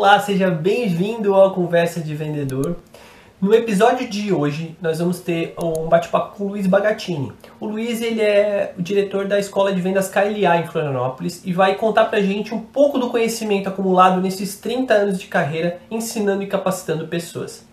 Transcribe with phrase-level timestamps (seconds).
[0.00, 2.76] Olá, seja bem-vindo ao Conversa de Vendedor.
[3.38, 7.30] No episódio de hoje, nós vamos ter um bate-papo com o Luiz Bagatini.
[7.60, 11.74] O Luiz ele é o diretor da Escola de Vendas KLA em Florianópolis e vai
[11.74, 16.46] contar pra gente um pouco do conhecimento acumulado nesses 30 anos de carreira ensinando e
[16.46, 17.68] capacitando pessoas.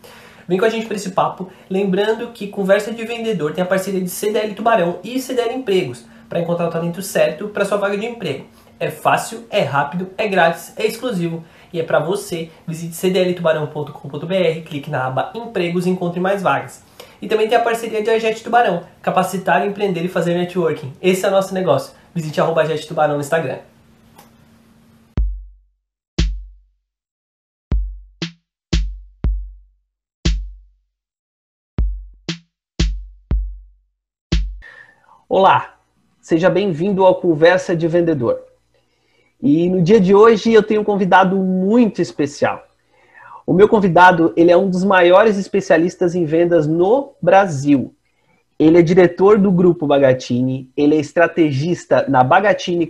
[0.49, 4.01] Vem com a gente para esse papo, lembrando que Conversa de Vendedor tem a parceria
[4.01, 8.05] de CDL Tubarão e CDL Empregos para encontrar o talento certo para sua vaga de
[8.05, 8.47] emprego.
[8.77, 11.41] É fácil, é rápido, é grátis, é exclusivo
[11.71, 12.49] e é para você.
[12.67, 16.83] Visite cdltubarão.com.br, clique na aba Empregos e encontre mais vagas.
[17.21, 20.93] E também tem a parceria de Agete Tubarão, capacitar, empreender e fazer networking.
[21.01, 21.93] Esse é o nosso negócio.
[22.13, 23.57] Visite arroba Tubarão no Instagram.
[35.29, 35.75] Olá,
[36.21, 38.46] seja bem-vindo ao Conversa de Vendedor.
[39.41, 42.67] E no dia de hoje eu tenho um convidado muito especial.
[43.45, 47.95] O meu convidado, ele é um dos maiores especialistas em vendas no Brasil.
[48.59, 52.89] Ele é diretor do grupo Bagatini, ele é estrategista na Bagatini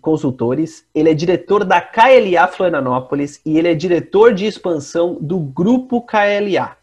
[0.00, 6.02] Consultores, ele é diretor da KLA Florianópolis e ele é diretor de expansão do grupo
[6.02, 6.76] KLA.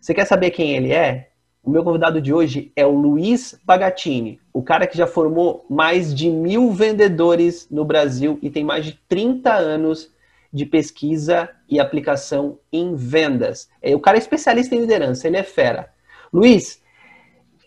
[0.00, 1.29] Você quer saber quem ele é?
[1.62, 6.14] O meu convidado de hoje é o Luiz Bagatini, o cara que já formou mais
[6.14, 10.10] de mil vendedores no Brasil e tem mais de 30 anos
[10.50, 13.68] de pesquisa e aplicação em vendas.
[13.82, 15.90] É, o cara é especialista em liderança, ele é fera.
[16.32, 16.80] Luiz,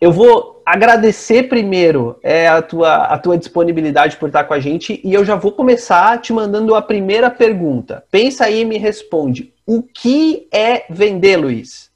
[0.02, 5.00] eu vou agradecer primeiro é, a, tua, a tua disponibilidade por estar com a gente
[5.04, 8.04] e eu já vou começar te mandando a primeira pergunta.
[8.10, 9.54] Pensa aí e me responde.
[9.68, 11.93] O que é vender, Luiz?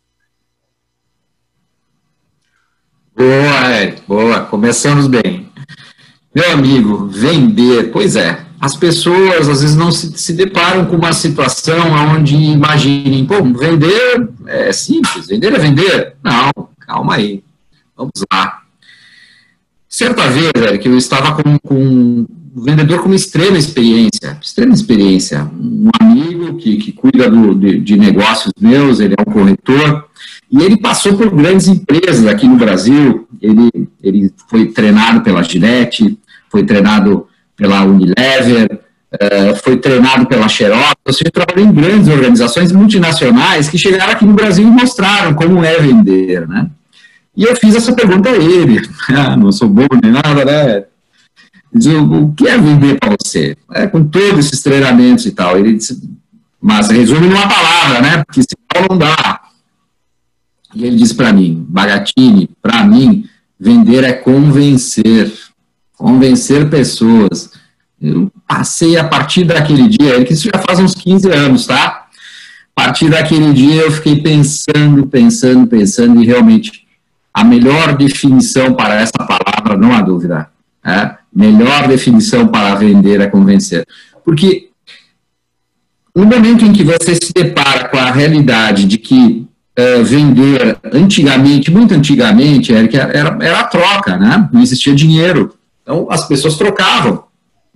[3.18, 4.42] Boa, Ed, boa.
[4.42, 5.50] Começamos bem.
[6.36, 8.46] Meu amigo, vender, pois é.
[8.62, 14.30] As pessoas às vezes não se, se deparam com uma situação onde imaginem, pô, vender
[14.46, 16.16] é simples, vender é vender.
[16.24, 17.44] Não, calma aí.
[17.96, 18.62] Vamos lá.
[19.90, 25.44] Certa vez, Eric, eu estava com, com um vendedor com uma extrema experiência, extrema experiência,
[25.60, 30.08] um amigo que, que cuida do, de, de negócios meus, ele é um corretor,
[30.50, 33.28] e ele passou por grandes empresas aqui no Brasil.
[33.42, 33.70] Ele,
[34.02, 36.18] ele foi treinado pela Gillette,
[36.50, 38.80] foi treinado pela Unilever,
[39.14, 40.96] uh, foi treinado pela Xerox.
[41.06, 45.64] Ou seja, trabalhou em grandes organizações multinacionais que chegaram aqui no Brasil e mostraram como
[45.64, 46.70] é vender, né?
[47.36, 48.82] E eu fiz essa pergunta a ele.
[49.10, 50.86] Ah, não sou bom nem nada, né?
[51.74, 53.56] Diz, o que é vender para você?
[53.74, 55.58] É, com todos esses treinamentos e tal.
[55.58, 56.02] Ele disse,
[56.62, 58.24] mas resume numa palavra, né?
[58.24, 58.56] Porque se
[58.90, 59.27] não dá.
[60.78, 63.28] E ele disse para mim, Bagatini, para mim,
[63.60, 65.34] vender é convencer,
[65.98, 67.50] convencer pessoas.
[68.00, 72.06] Eu passei a partir daquele dia, que isso já faz uns 15 anos, tá?
[72.76, 76.86] A partir daquele dia eu fiquei pensando, pensando, pensando, e realmente
[77.34, 80.48] a melhor definição para essa palavra, não há dúvida,
[80.86, 83.84] é, melhor definição para vender é convencer.
[84.24, 84.70] Porque
[86.16, 89.47] no momento em que você se depara com a realidade de que
[89.78, 94.50] uh, vender antigamente, muito antigamente, Eric, era, era a troca, né?
[94.52, 95.54] Não existia dinheiro.
[95.84, 97.24] Então, as pessoas trocavam,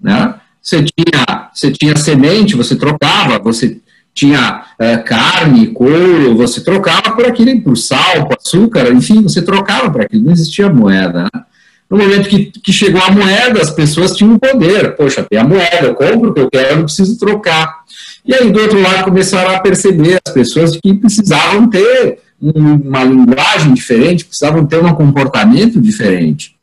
[0.02, 0.36] né?
[0.62, 3.80] Você tinha, você tinha semente, você trocava, você
[4.14, 9.90] tinha uh, carne, couro, você trocava por aquilo, por sal, por açúcar, enfim, você trocava
[9.90, 11.42] por aquilo, não existia moeda, né?
[11.90, 14.96] No momento que, que chegou a moeda, as pessoas tinham poder.
[14.96, 17.81] Poxa, tem a moeda, eu compro o que eu quero, não preciso trocar.
[18.26, 23.74] E aí, do outro lado, começaram a perceber as pessoas que precisavam ter uma linguagem
[23.74, 26.56] diferente, precisavam ter um comportamento diferente.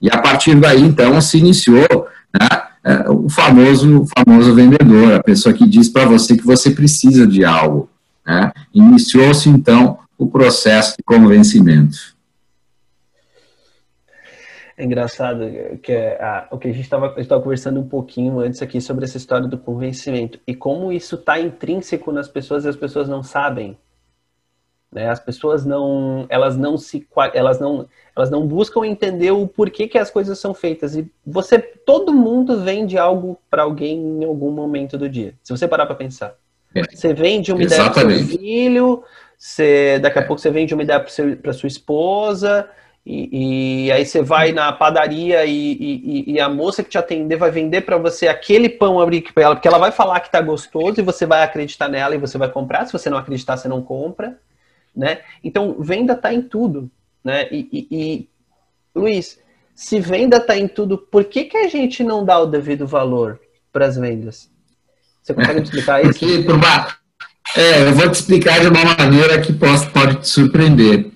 [0.00, 2.48] E a partir daí, então, se iniciou né,
[2.84, 7.44] é, o famoso, famoso vendedor, a pessoa que diz para você que você precisa de
[7.44, 7.88] algo.
[8.26, 8.50] Né?
[8.74, 12.09] Iniciou-se, então, o processo de convencimento.
[14.80, 15.44] É engraçado
[15.82, 17.10] que é, a, o que a gente estava
[17.42, 22.10] conversando um pouquinho antes aqui sobre essa história do convencimento e como isso está intrínseco
[22.10, 23.76] nas pessoas e as pessoas não sabem.
[24.90, 25.10] Né?
[25.10, 27.86] As pessoas não, elas não se, elas não,
[28.16, 30.96] elas não buscam entender o porquê que as coisas são feitas.
[30.96, 35.34] E você, todo mundo vende algo para alguém em algum momento do dia.
[35.42, 36.36] Se você parar para pensar,
[36.74, 36.84] é.
[36.90, 37.92] você vende uma Exatamente.
[37.92, 39.04] ideia para seu filho,
[39.36, 40.24] você, daqui a é.
[40.24, 41.04] pouco você vende uma ideia
[41.42, 42.66] para sua esposa
[43.04, 47.36] e, e, aí você vai na padaria e, e, e, a moça que te atender
[47.36, 50.40] vai vender para você aquele pão abrir para ela, porque ela vai falar que tá
[50.40, 52.84] gostoso e você vai acreditar nela e você vai comprar.
[52.86, 54.38] Se você não acreditar, você não compra,
[54.94, 55.20] né?
[55.42, 56.90] Então venda tá em tudo,
[57.24, 57.48] né?
[57.50, 58.28] E,
[58.94, 59.40] Luiz,
[59.74, 63.40] se venda tá em tudo, por que que a gente não dá o devido valor
[63.72, 64.50] para as vendas?
[65.22, 66.18] Você consegue me explicar isso?
[66.20, 66.88] Porque, por uma,
[67.56, 71.10] é, eu vou te explicar de uma maneira que pode, pode te surpreender.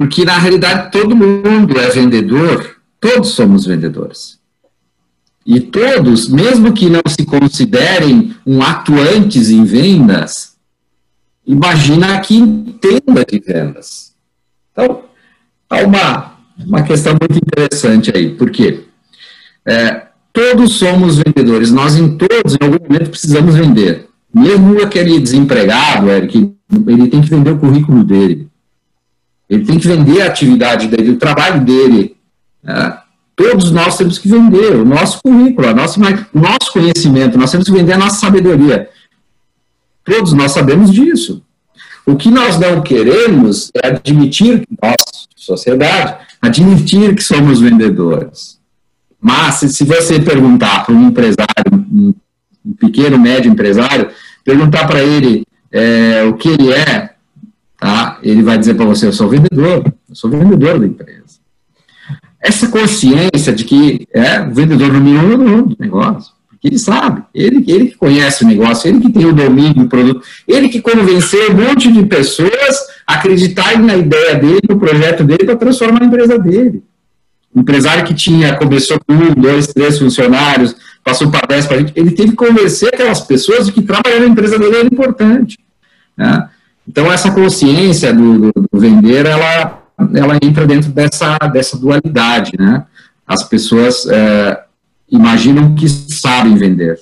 [0.00, 4.38] Porque, na realidade, todo mundo é vendedor, todos somos vendedores.
[5.44, 10.54] E todos, mesmo que não se considerem um atuantes em vendas,
[11.46, 14.14] imagina que entenda de vendas.
[14.72, 15.02] Então,
[15.68, 16.32] há uma,
[16.66, 18.30] uma questão muito interessante aí.
[18.34, 18.84] Por quê?
[19.66, 24.08] É, todos somos vendedores, nós em todos, em algum momento, precisamos vender.
[24.34, 26.54] Mesmo aquele desempregado, Eric,
[26.86, 28.49] ele tem que vender o currículo dele.
[29.50, 32.16] Ele tem que vender a atividade dele, o trabalho dele.
[32.62, 32.96] Né?
[33.34, 35.98] Todos nós temos que vender o nosso currículo, nossa,
[36.32, 38.88] o nosso conhecimento, nós temos que vender a nossa sabedoria.
[40.04, 41.42] Todos nós sabemos disso.
[42.06, 44.96] O que nós não queremos é admitir, nós,
[45.34, 48.58] sociedade, admitir que somos vendedores.
[49.20, 52.14] Mas, se você perguntar para um empresário, um
[52.78, 54.10] pequeno, médio empresário,
[54.44, 57.09] perguntar para ele é, o que ele é,
[57.80, 58.18] tá?
[58.22, 61.40] ele vai dizer para você, eu sou vendedor, eu sou vendedor da empresa.
[62.40, 67.64] Essa consciência de que é o vendedor número um do negócio, porque ele sabe, ele,
[67.66, 71.50] ele que conhece o negócio, ele que tem o domínio do produto, ele que convenceu
[71.50, 76.06] um monte de pessoas a acreditarem na ideia dele, no projeto dele, para transformar a
[76.06, 76.82] empresa dele
[77.54, 82.12] empresário que tinha, começou com um, dois, três funcionários, passou para dez para gente, ele
[82.12, 85.58] teve que convencer aquelas pessoas de que trabalhar na empresa dele era importante.
[86.16, 86.48] Né?
[86.86, 89.82] Então, essa consciência do, do, do, vender, ela,
[90.14, 92.52] ela entra dentro dessa, dessa dualidade.
[92.58, 92.84] Né?
[93.26, 94.64] As pessoas é,
[95.10, 96.98] imaginam que sabem vender,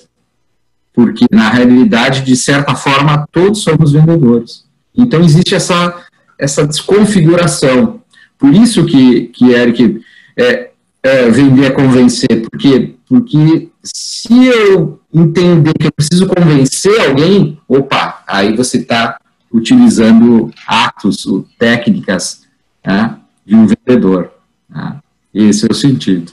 [0.93, 4.65] porque, na realidade, de certa forma, todos somos vendedores.
[4.95, 5.95] Então, existe essa,
[6.37, 8.01] essa desconfiguração.
[8.37, 10.01] Por isso que, que Eric,
[10.37, 10.69] é,
[11.03, 12.41] é, vender a convencer.
[12.41, 12.95] Por quê?
[13.07, 19.18] Porque se eu entender que eu preciso convencer alguém, opa, aí você está
[19.51, 21.25] utilizando atos,
[21.57, 22.47] técnicas
[22.85, 24.31] né, de um vendedor.
[24.69, 24.99] Né?
[25.33, 26.31] Esse é o sentido.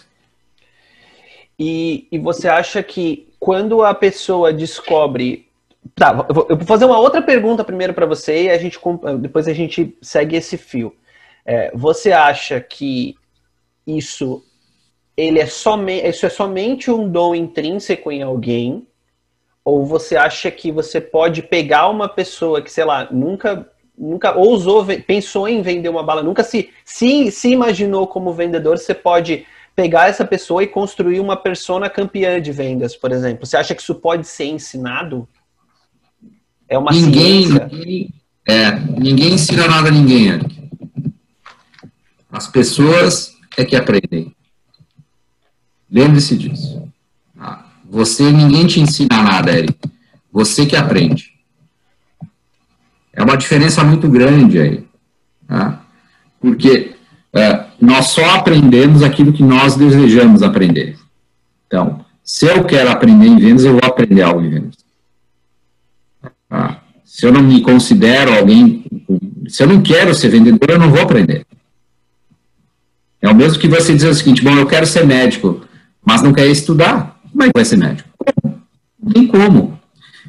[1.58, 5.46] E, e você acha que quando a pessoa descobre.
[5.94, 8.76] Tá, eu vou fazer uma outra pergunta primeiro para você e a gente,
[9.20, 10.92] depois a gente segue esse fio.
[11.44, 13.14] É, você acha que
[13.86, 14.42] isso
[15.16, 18.84] ele é somente isso é somente um dom intrínseco em alguém
[19.66, 23.68] ou você acha que você pode pegar uma pessoa que sei lá nunca
[23.98, 28.94] nunca ousou pensou em vender uma bala nunca se se, se imaginou como vendedor você
[28.94, 33.74] pode pegar essa pessoa e construir uma persona campeã de vendas por exemplo você acha
[33.74, 35.28] que isso pode ser ensinado
[36.68, 38.14] é uma ninguém, ciência ninguém,
[38.48, 40.38] é, ninguém ensina nada a ninguém
[42.36, 44.36] as pessoas é que aprendem.
[45.90, 46.85] Lembre-se disso.
[47.90, 49.76] Você, ninguém te ensina nada, Eric.
[50.32, 51.32] Você que aprende.
[53.12, 54.84] É uma diferença muito grande aí.
[55.46, 55.82] Tá?
[56.40, 56.94] Porque
[57.32, 60.98] é, nós só aprendemos aquilo que nós desejamos aprender.
[61.66, 64.76] Então, se eu quero aprender em vendas, eu vou aprender algo em vendas.
[66.48, 66.82] Tá?
[67.04, 68.84] Se eu não me considero alguém,
[69.48, 71.46] se eu não quero ser vendedor, eu não vou aprender.
[73.22, 75.62] É o mesmo que você dizer o seguinte, bom, eu quero ser médico,
[76.04, 77.15] mas não quer estudar.
[77.36, 78.08] Como é que vai ser médico?
[78.98, 79.78] Não tem como.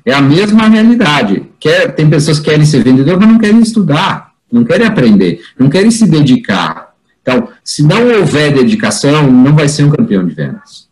[0.05, 1.41] É a mesma realidade.
[1.57, 5.69] Quer, tem pessoas que querem ser vendedor, mas não querem estudar, não querem aprender, não
[5.69, 6.93] querem se dedicar.
[7.21, 10.89] Então, se não houver dedicação, não vai ser um campeão de vendas.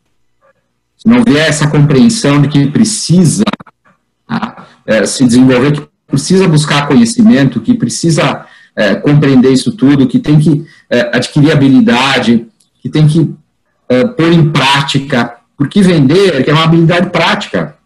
[0.97, 3.43] Se não houver essa compreensão de que precisa
[4.25, 10.19] tá, é, se desenvolver, que precisa buscar conhecimento, que precisa é, compreender isso tudo, que
[10.19, 12.47] tem que é, adquirir habilidade,
[12.81, 13.35] que tem que
[13.89, 17.77] é, pôr em prática, porque vender é uma habilidade prática.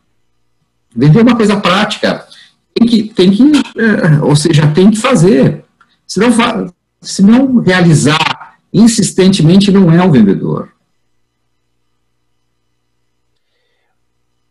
[0.96, 2.28] Vender é uma coisa prática.
[2.74, 3.44] Tem que, tem que
[3.78, 5.64] é, ou seja, tem que fazer.
[6.06, 6.30] Se não,
[7.02, 10.72] se não realizar insistentemente, não é um vendedor.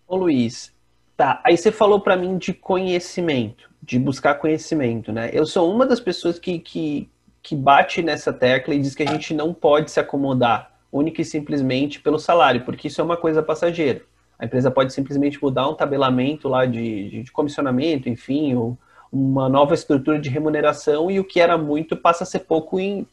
[0.06, 0.72] Ô Luiz,
[1.16, 5.30] tá, aí você falou para mim de conhecimento de buscar conhecimento, né?
[5.32, 7.08] Eu sou uma das pessoas que, que,
[7.42, 11.24] que bate nessa tecla e diz que a gente não pode se acomodar única e
[11.24, 14.02] simplesmente pelo salário, porque isso é uma coisa passageira.
[14.38, 18.78] A empresa pode simplesmente mudar um tabelamento lá de, de comissionamento, enfim, ou
[19.12, 23.06] uma nova estrutura de remuneração e o que era muito passa a ser pouco em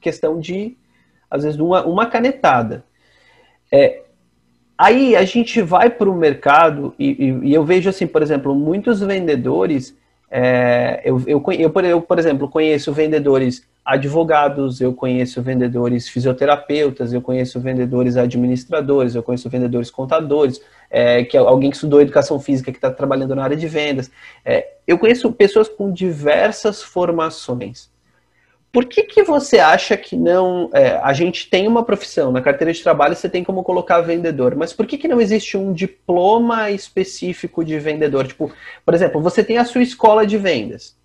[0.00, 0.76] questão de,
[1.30, 2.84] às vezes, uma, uma canetada.
[3.70, 4.02] É,
[4.76, 8.54] aí a gente vai para o mercado e, e, e eu vejo assim, por exemplo,
[8.54, 9.96] muitos vendedores
[10.36, 11.40] É, eu, eu,
[11.84, 19.22] eu, por exemplo, conheço vendedores advogados, eu conheço vendedores fisioterapeutas, eu conheço vendedores administradores, eu
[19.22, 20.60] conheço vendedores contadores,
[20.90, 24.10] é, que é alguém que estudou educação física que está trabalhando na área de vendas.
[24.44, 27.93] É, eu conheço pessoas com diversas formações.
[28.74, 30.68] Por que, que você acha que não.
[30.74, 34.56] É, a gente tem uma profissão, na carteira de trabalho você tem como colocar vendedor,
[34.56, 38.26] mas por que, que não existe um diploma específico de vendedor?
[38.26, 38.52] Tipo,
[38.84, 40.96] por exemplo, você tem a sua escola de vendas,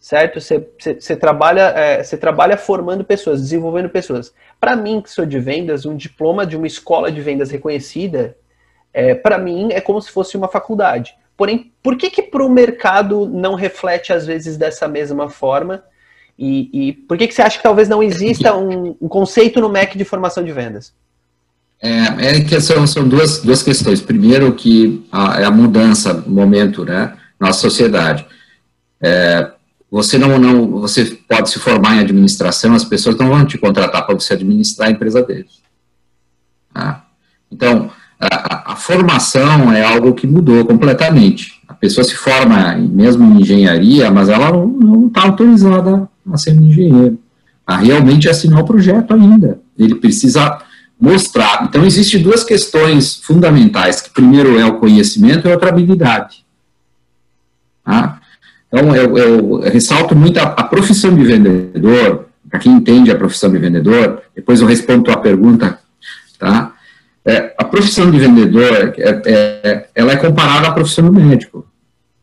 [0.00, 0.40] certo?
[0.40, 4.34] Você, você, você trabalha, é, você trabalha formando pessoas, desenvolvendo pessoas.
[4.58, 8.36] Para mim, que sou de vendas, um diploma de uma escola de vendas reconhecida,
[8.92, 11.16] é, para mim, é como se fosse uma faculdade.
[11.36, 15.84] Porém, por que, que para o mercado não reflete, às vezes, dessa mesma forma?
[16.38, 19.68] E, e por que, que você acha que talvez não exista um, um conceito no
[19.68, 20.92] MEC de formação de vendas?
[21.80, 24.00] É, é que são, são duas, duas questões.
[24.00, 28.26] Primeiro, que a, é a mudança no momento, né, na sociedade.
[29.00, 29.50] É,
[29.90, 34.04] você não, não, você pode se formar em administração, as pessoas não vão te contratar
[34.04, 35.62] para você administrar a empresa deles.
[36.72, 37.06] Tá?
[37.50, 37.90] Então,
[38.20, 41.62] a, a, formação é algo que mudou completamente.
[41.68, 46.62] A pessoa se forma mesmo em engenharia, mas ela não está autorizada a ser um
[46.62, 47.18] engenheiro,
[47.66, 49.60] a realmente assinar o projeto ainda.
[49.78, 50.58] Ele precisa
[51.00, 51.64] mostrar.
[51.64, 56.44] Então, existem duas questões fundamentais, que primeiro é o conhecimento e outra habilidade.
[57.84, 58.20] Tá?
[58.68, 63.50] Então, eu, eu, ressalto muito a, a profissão de vendedor, para quem entende a profissão
[63.50, 65.78] de vendedor, depois eu respondo a tua pergunta,
[66.38, 66.72] tá?
[67.24, 71.66] É, a profissão de vendedor, é, é, ela é comparada à profissão do médico.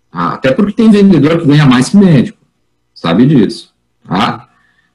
[0.09, 0.29] Tá?
[0.29, 2.37] Até porque tem vendedor que ganha mais que médico,
[2.95, 3.72] sabe disso.
[4.07, 4.47] Tá?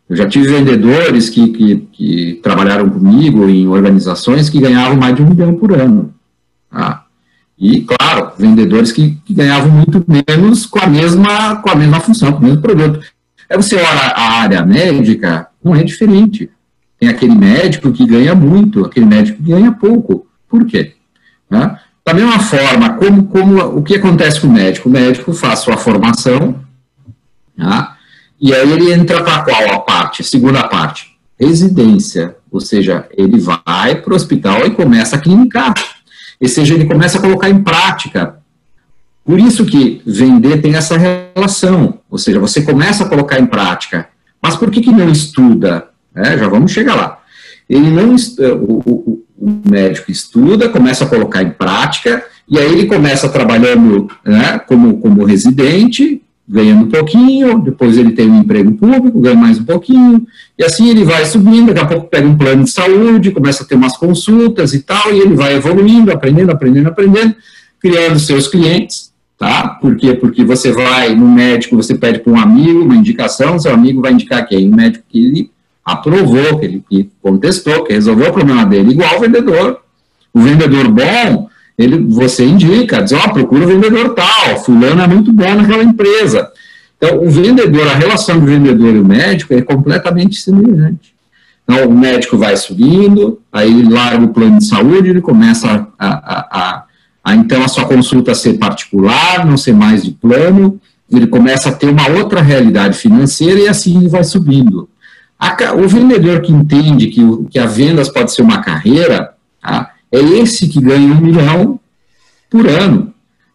[0.08, 5.22] Eu já tive vendedores que, que, que, trabalharam comigo em organizações que ganhavam mais de
[5.22, 6.14] um milhão por ano.
[6.70, 7.04] Tá?
[7.58, 12.32] E, claro, vendedores que, que, ganhavam muito menos com a, mesma, com a mesma função,
[12.32, 13.00] com o mesmo produto.
[13.50, 16.50] Aí você olha a área médica, não é diferente.
[16.98, 20.26] Tem aquele médico que ganha muito, aquele médico que ganha pouco.
[20.48, 20.94] Por quê?
[21.50, 21.78] Né?
[22.04, 24.88] Da mesma forma, como, como o que acontece com o médico?
[24.88, 26.60] O médico faz sua formação,
[27.56, 27.97] tá?
[28.40, 30.22] E aí ele entra para qual a parte?
[30.22, 32.36] Segunda parte, residência.
[32.50, 35.74] Ou seja, ele vai para o hospital e começa a clinicar.
[36.40, 38.38] Ou seja, ele começa a colocar em prática.
[39.24, 41.98] Por isso que vender tem essa relação.
[42.08, 44.08] Ou seja, você começa a colocar em prática.
[44.40, 45.88] Mas por que, que não estuda?
[46.14, 47.18] É, já vamos chegar lá.
[47.68, 52.86] Ele não, o, o, o, médico estuda, começa a colocar em prática, e aí ele
[52.86, 59.20] começa trabalhando né, como, como residente, ganhando um pouquinho, depois ele tem um emprego público,
[59.20, 60.26] ganha mais um pouquinho,
[60.58, 63.66] e assim ele vai subindo, daqui a pouco pega um plano de saúde, começa a
[63.66, 67.34] ter umas consultas e tal, e ele vai evoluindo, aprendendo, aprendendo, aprendendo,
[67.78, 69.68] criando seus clientes, tá?
[69.68, 70.14] Por quê?
[70.14, 74.12] Porque você vai no médico, você pede para um amigo uma indicação, seu amigo vai
[74.12, 74.68] indicar quem?
[74.68, 75.50] O médico que ele
[75.84, 79.80] aprovou, que ele que contestou, que resolveu o problema dele, igual o vendedor.
[80.32, 85.06] O vendedor bom, ele, você indica, diz, ó, oh, procura o vendedor tal, fulano é
[85.06, 86.50] muito bom naquela empresa.
[86.96, 91.14] Então, o vendedor, a relação do vendedor e o médico é completamente semelhante.
[91.62, 96.08] Então, o médico vai subindo, aí ele larga o plano de saúde, ele começa a,
[96.08, 96.84] a, a,
[97.22, 100.80] a então, a sua consulta ser particular, não ser mais de plano,
[101.10, 104.88] ele começa a ter uma outra realidade financeira e assim ele vai subindo.
[105.76, 109.92] O vendedor que entende que, que a vendas pode ser uma carreira, tá?
[110.10, 111.80] É esse que ganha um milhão
[112.50, 113.12] por ano.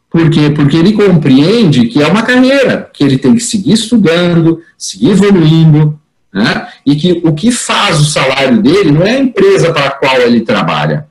[0.09, 0.51] Por quê?
[0.51, 5.99] Porque ele compreende que é uma carreira, que ele tem que seguir estudando, seguir evoluindo,
[6.31, 6.67] né?
[6.85, 10.21] e que o que faz o salário dele não é a empresa para a qual
[10.21, 11.07] ele trabalha,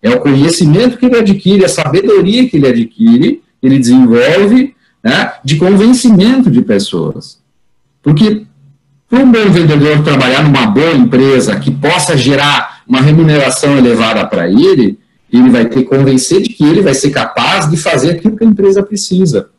[0.00, 5.32] é o conhecimento que ele adquire, a sabedoria que ele adquire, ele desenvolve, né?
[5.44, 7.40] de convencimento de pessoas.
[8.02, 8.46] Porque
[9.08, 14.48] para um bom vendedor trabalhar numa boa empresa que possa gerar uma remuneração elevada para
[14.48, 14.98] ele,
[15.32, 18.44] ele vai ter que convencer de que ele vai ser capaz de fazer aquilo que
[18.44, 19.50] a empresa precisa.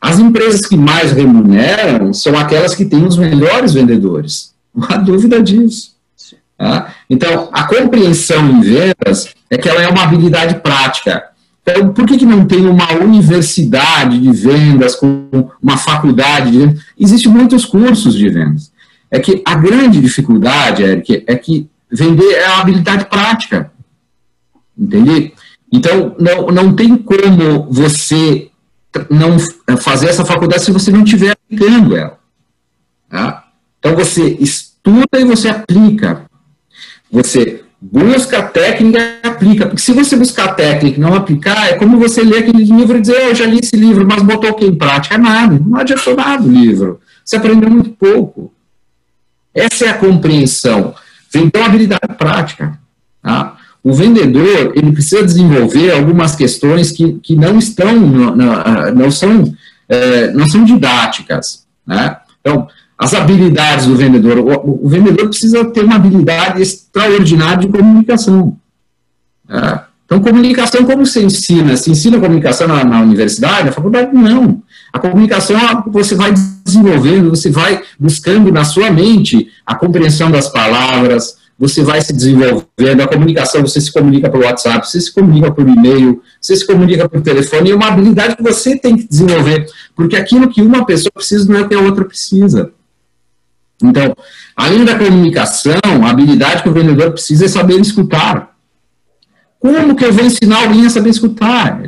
[0.00, 4.54] As empresas que mais remuneram são aquelas que têm os melhores vendedores.
[4.74, 5.94] Não há dúvida disso.
[6.56, 6.94] Tá?
[7.08, 11.30] Então, a compreensão em vendas é que ela é uma habilidade prática.
[11.62, 16.82] Então, por que, que não tem uma universidade de vendas, com uma faculdade de vendas?
[16.98, 18.72] Existem muitos cursos de vendas.
[19.10, 23.72] É que a grande dificuldade, Eric, é que Vender é uma habilidade prática.
[24.78, 25.34] Entende?
[25.72, 28.50] Então, não, não tem como você
[29.10, 29.38] não
[29.78, 32.18] fazer essa faculdade se você não estiver aplicando ela.
[33.08, 33.48] Tá?
[33.78, 36.26] Então, você estuda e você aplica.
[37.10, 39.66] Você Busca a técnica e aplica.
[39.66, 42.98] Porque se você buscar a técnica e não aplicar, é como você ler aquele livro
[42.98, 45.14] e dizer, oh, eu já li esse livro, mas botou o que em prática?
[45.14, 47.00] É nada, não adiantou nada o livro.
[47.24, 48.52] Você aprendeu muito pouco.
[49.54, 50.94] Essa é a compreensão.
[51.34, 52.78] Então habilidade prática.
[53.22, 53.56] Tá?
[53.82, 59.54] O vendedor, ele precisa desenvolver algumas questões que, que não estão, não, não são,
[59.88, 61.66] é, não são didáticas.
[61.86, 62.16] Né?
[62.40, 62.68] Então,
[63.00, 64.38] as habilidades do vendedor.
[64.38, 68.58] O, o, vendedor precisa ter uma habilidade extraordinária de comunicação.
[69.48, 69.80] É.
[70.04, 71.78] Então, comunicação, como se ensina?
[71.78, 74.14] Se ensina comunicação na, na, universidade, na faculdade?
[74.14, 74.62] Não.
[74.92, 81.36] A comunicação você vai desenvolvendo, você vai buscando na sua mente a compreensão das palavras,
[81.58, 83.00] você vai se desenvolvendo.
[83.02, 87.08] A comunicação, você se comunica pelo WhatsApp, você se comunica por e-mail, você se comunica
[87.08, 89.66] por telefone, é uma habilidade que você tem que desenvolver,
[89.96, 92.72] porque aquilo que uma pessoa precisa não é o que a outra precisa.
[93.82, 94.14] Então,
[94.54, 95.72] além da comunicação,
[96.04, 98.54] a habilidade que o vendedor precisa é saber escutar.
[99.58, 101.82] Como que eu vou ensinar alguém a saber escutar?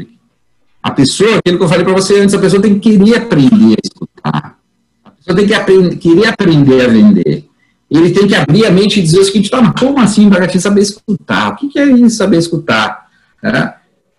[0.83, 3.77] A pessoa, aquilo que eu falei para você antes, a pessoa tem que querer aprender
[3.77, 4.59] a escutar.
[5.05, 7.49] A pessoa tem que aprender, querer aprender a vender.
[7.91, 10.81] Ele tem que abrir a mente e dizer o seguinte, tá, como assim para saber
[10.81, 11.53] escutar?
[11.53, 13.07] O que, é isso, saber escutar?
[13.43, 13.75] É?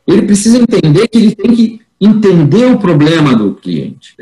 [0.07, 4.15] Ele precisa entender que ele tem que entender o problema do cliente.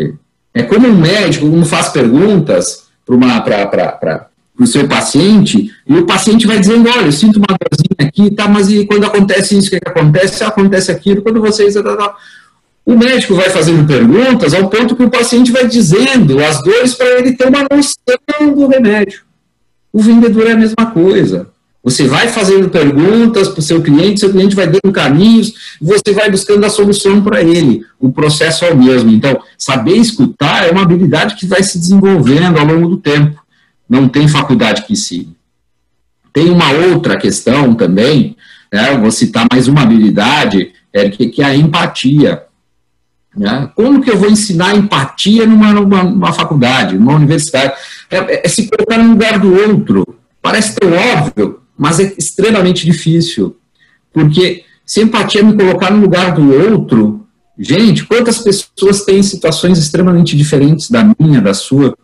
[0.53, 6.59] É como um médico, quando faz perguntas, para o seu paciente, e o paciente vai
[6.59, 9.79] dizendo, olha, eu sinto uma dorzinha aqui, tá, mas e quando acontece isso, o que,
[9.79, 10.43] que acontece?
[10.43, 11.73] Acontece aquilo, quando vocês...
[11.73, 12.15] Tá, tá.
[12.85, 17.19] O médico vai fazendo perguntas ao ponto que o paciente vai dizendo as dores para
[17.19, 19.21] ele ter uma noção do remédio.
[19.93, 21.47] O vendedor é a mesma coisa.
[21.83, 26.29] Você vai fazendo perguntas para o seu cliente, seu cliente vai dando caminhos, você vai
[26.29, 27.83] buscando a solução para ele.
[27.99, 29.09] O processo é o mesmo.
[29.09, 33.41] Então, saber escutar é uma habilidade que vai se desenvolvendo ao longo do tempo.
[33.89, 35.35] Não tem faculdade que ensine.
[36.31, 38.37] Tem uma outra questão também,
[38.71, 40.71] né, vou citar mais uma habilidade,
[41.13, 42.43] que, que é a empatia.
[43.35, 43.69] Né?
[43.75, 47.73] Como que eu vou ensinar empatia numa, numa, numa faculdade, numa universidade?
[48.09, 50.19] É, é, é se colocar no lugar do outro.
[50.41, 53.57] Parece tão óbvio, mas é extremamente difícil,
[54.13, 57.25] porque se empatia me colocar no lugar do outro,
[57.57, 61.97] gente, quantas pessoas têm situações extremamente diferentes da minha, da sua?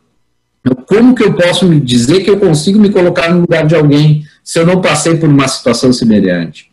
[0.61, 3.75] Então, como que eu posso me dizer que eu consigo me colocar no lugar de
[3.75, 6.71] alguém se eu não passei por uma situação semelhante?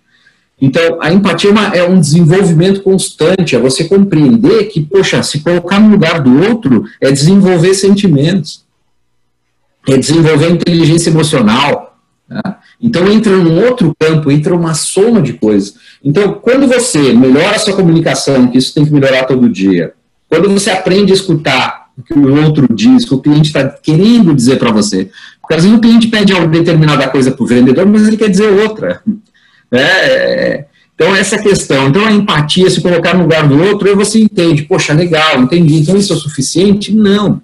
[0.58, 5.78] Então, a empatia é, é um desenvolvimento constante, é você compreender que, poxa, se colocar
[5.78, 8.64] no lugar do outro é desenvolver sentimentos,
[9.86, 12.40] é desenvolver inteligência emocional, né?
[12.84, 15.74] Então entra num outro campo, entra uma soma de coisas.
[16.04, 19.94] Então, quando você melhora a sua comunicação, que isso tem que melhorar todo dia,
[20.28, 23.66] quando você aprende a escutar o que o outro diz, o que o cliente está
[23.66, 25.08] querendo dizer para você,
[25.40, 28.28] porque às vezes o cliente pede uma determinada coisa para o vendedor, mas ele quer
[28.28, 29.02] dizer outra.
[29.76, 31.88] É, então, essa questão.
[31.88, 35.78] Então, a empatia, se colocar no lugar do outro, aí você entende, poxa, legal, entendi.
[35.78, 36.94] Então, isso é o suficiente?
[36.94, 37.42] Não.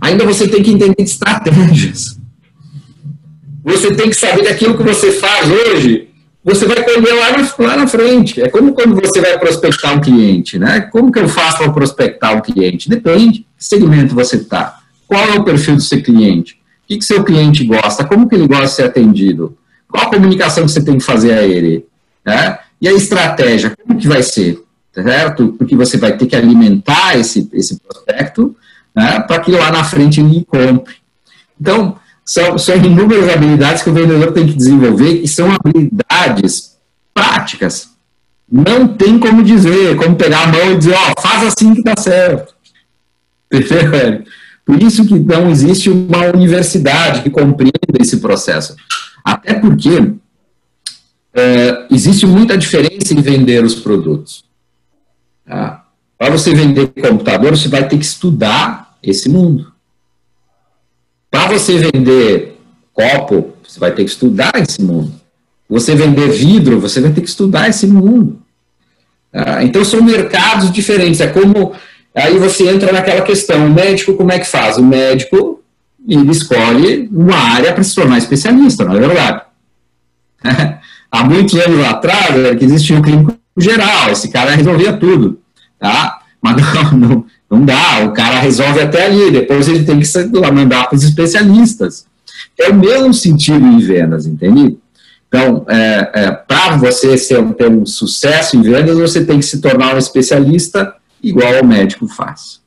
[0.00, 2.15] Ainda você tem que entender estratégias.
[3.66, 6.08] Você tem que saber que aquilo que você faz hoje,
[6.44, 8.40] você vai colher lá, lá na frente.
[8.40, 10.82] É como quando você vai prospectar um cliente, né?
[10.82, 12.88] Como que eu faço para prospectar um cliente?
[12.88, 13.40] Depende.
[13.58, 14.78] Que segmento você está?
[15.08, 16.54] Qual é o perfil do seu cliente?
[16.84, 18.04] O que, que seu cliente gosta?
[18.04, 19.58] Como que ele gosta de ser atendido?
[19.88, 21.84] Qual a comunicação que você tem que fazer a ele?
[22.24, 22.58] Né?
[22.80, 24.62] E a estratégia, como que vai ser?
[24.94, 25.56] Certo?
[25.58, 28.54] Porque você vai ter que alimentar esse, esse prospecto
[28.94, 30.94] né, para que lá na frente ele compre.
[31.60, 36.76] Então, são, são inúmeras habilidades que o vendedor tem que desenvolver e são habilidades
[37.14, 37.90] práticas.
[38.50, 41.84] Não tem como dizer, como pegar a mão e dizer, ó, oh, faz assim que
[41.84, 42.52] dá certo.
[43.50, 44.24] Entendeu?
[44.64, 48.74] Por isso que não existe uma universidade que compreenda esse processo.
[49.24, 50.12] Até porque
[51.32, 54.44] é, existe muita diferença em vender os produtos.
[55.46, 55.84] Tá?
[56.18, 59.72] Para você vender computador, você vai ter que estudar esse mundo.
[61.36, 62.58] Para você vender
[62.94, 65.12] copo, você vai ter que estudar esse mundo.
[65.68, 68.40] Você vender vidro, você vai ter que estudar esse mundo.
[69.30, 71.20] Ah, então são mercados diferentes.
[71.20, 71.74] É como
[72.14, 74.78] aí você entra naquela questão: o médico como é que faz?
[74.78, 75.62] O médico
[76.08, 79.42] ele escolhe uma área para se tornar especialista, não é verdade?
[81.12, 85.38] Há muitos anos atrás, que existia um clínico geral, esse cara resolvia tudo,
[85.78, 86.22] tá?
[86.40, 90.50] Mas não, não, não dá, o cara resolve até ali, depois ele tem que lá,
[90.50, 92.06] mandar para os especialistas.
[92.58, 94.78] É o mesmo sentido em vendas, entende?
[95.28, 99.60] Então, é, é, para você ser, ter um sucesso em vendas, você tem que se
[99.60, 102.60] tornar um especialista igual o médico faz.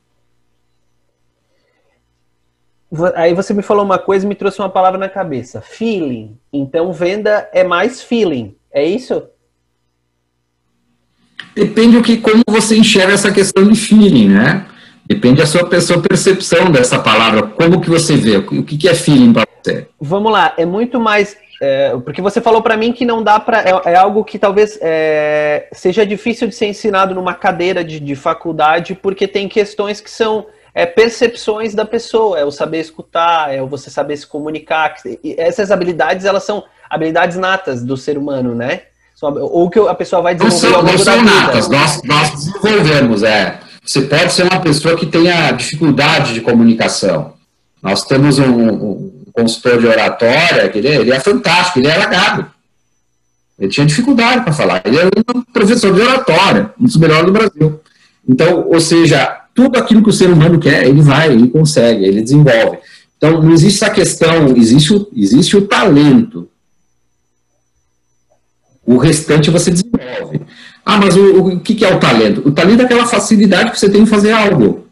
[3.16, 5.62] aí você me falou uma coisa e me trouxe uma palavra na cabeça.
[5.62, 6.38] Feeling.
[6.54, 8.56] Então, venda é mais feeling.
[8.72, 9.24] É isso?
[11.56, 14.66] Depende do que como você enxerga essa questão de feeling, né?
[15.10, 18.94] Depende da sua, sua percepção dessa palavra, como que você vê, o que, que é
[18.94, 19.88] feeling para você.
[20.00, 23.62] Vamos lá, é muito mais é, porque você falou para mim que não dá para
[23.62, 28.16] é, é, algo que talvez é, seja difícil de ser ensinado numa cadeira de, de
[28.16, 33.62] faculdade, porque tem questões que são é, percepções da pessoa, é o saber escutar, é
[33.62, 34.96] o você saber se comunicar.
[35.38, 38.84] essas habilidades elas são habilidades natas do ser humano, né?
[39.22, 43.60] Ou que a pessoa vai desenvolver não são, não são natas, nós, nós desenvolvemos, é.
[43.90, 47.34] Você pode ser uma pessoa que tenha dificuldade de comunicação.
[47.82, 52.46] Nós temos um, um consultor de oratória, que ele, ele é fantástico, ele é largado.
[53.58, 54.84] Ele tinha dificuldade para falar.
[54.86, 57.82] Ele é um professor de oratória, um dos melhores do Brasil.
[58.28, 62.22] Então, ou seja, tudo aquilo que o ser humano quer, ele vai, ele consegue, ele
[62.22, 62.78] desenvolve.
[63.18, 66.48] Então, não existe essa questão, existe existe o talento.
[68.86, 70.42] O restante você desenvolve.
[70.86, 72.42] Ah, mas o, o que, é o talento?
[72.48, 74.88] O talento é aquela facilidade que você tem em fazer algo.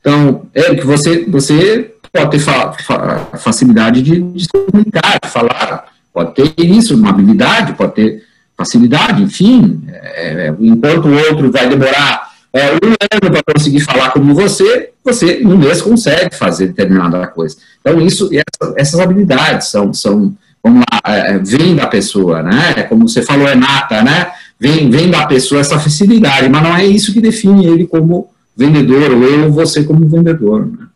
[0.00, 5.86] Então, é que você, você pode ter fa fa facilidade de, de comunicar, de falar,
[6.12, 8.22] pode ter isso, uma habilidade, pode ter
[8.56, 9.82] facilidade, enfim.
[9.88, 14.90] É, é enquanto o outro vai demorar é, um ano para conseguir falar como você,
[15.04, 17.56] você em um mês consegue fazer determinada coisa.
[17.80, 22.84] Então, isso, essa, essas habilidades são, são vamos lá, é, vem da pessoa, né?
[22.88, 24.30] Como você falou, é nata, né?
[24.64, 29.12] Vem, vem da pessoa essa facilidade, mas não é isso que define ele como vendedor,
[29.12, 30.64] ou eu ou você como vendedor.
[30.64, 30.88] Né?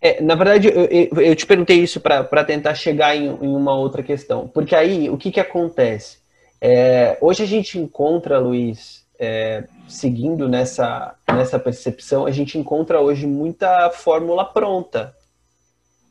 [0.00, 4.04] É, na verdade, eu, eu, te perguntei isso para tentar chegar em, em, uma outra
[4.04, 4.46] questão.
[4.46, 6.18] Porque aí, o que, que acontece?
[6.60, 13.26] É, hoje a gente encontra, Luiz, é, seguindo nessa, nessa percepção, a gente encontra hoje
[13.26, 15.12] muita fórmula pronta.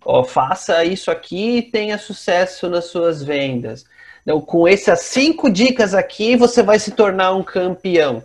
[0.04, 3.86] Ó, faça isso aqui e tenha sucesso nas suas vendas.
[4.22, 8.24] Então, com essas cinco dicas aqui, você vai se tornar um campeão.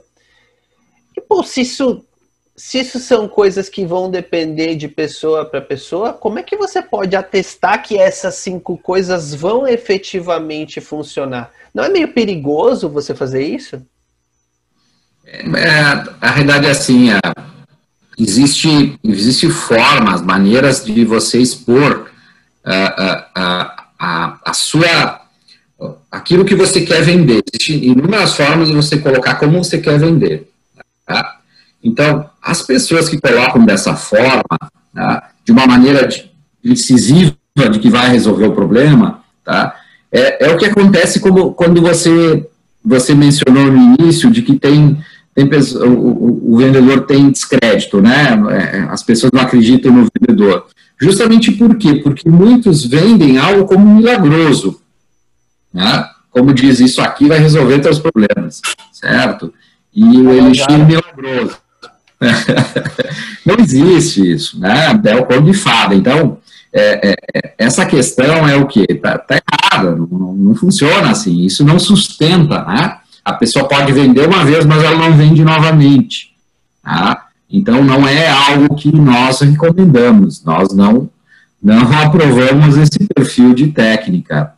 [1.17, 2.05] E, pô, se isso,
[2.55, 6.83] se isso são coisas que vão depender de pessoa para pessoa, como é que você
[6.83, 11.51] pode atestar que essas cinco coisas vão efetivamente funcionar?
[11.73, 13.81] Não é meio perigoso você fazer isso?
[15.27, 15.41] É,
[16.21, 17.19] a realidade é assim, é,
[18.19, 22.11] existe, existe formas, maneiras de você expor
[22.65, 25.26] a, a, a, a sua
[26.17, 27.43] aquilo que você quer vender.
[27.53, 30.49] Existem inúmeras formas de você colocar como você quer vender.
[31.07, 31.39] Tá?
[31.83, 34.59] Então, as pessoas que colocam dessa forma,
[34.95, 35.31] tá?
[35.45, 36.09] de uma maneira
[36.63, 37.35] decisiva
[37.71, 39.75] de que vai resolver o problema, tá?
[40.11, 42.47] é, é o que acontece como, quando você,
[42.85, 44.99] você mencionou no início de que tem
[45.35, 45.51] tem,
[45.85, 48.31] o, o, vendedor tem descrédito, né?
[48.51, 50.65] É, as pessoas não acreditam no vendedor.
[50.99, 51.97] Justamente por quê?
[51.97, 54.81] Porque muitos vendem algo como milagroso.
[55.77, 56.09] Né?
[56.31, 59.53] Como diz, isso aqui vai resolver teus problemas, certo?
[59.95, 61.59] E o elixir milagroso.
[63.45, 64.99] não existe isso, né?
[65.05, 65.95] É o conto de fada.
[65.95, 66.39] Então,
[66.73, 68.87] é, é, essa questão é o quê?
[68.89, 71.45] Está tá errada, não, não funciona assim.
[71.45, 72.97] Isso não sustenta, né?
[73.23, 76.35] A pessoa pode vender uma vez, mas ela não vende novamente.
[76.83, 77.27] Tá?
[77.51, 80.43] Então, não é algo que nós recomendamos.
[80.43, 81.11] Nós não,
[81.62, 84.55] não aprovamos esse perfil de técnica.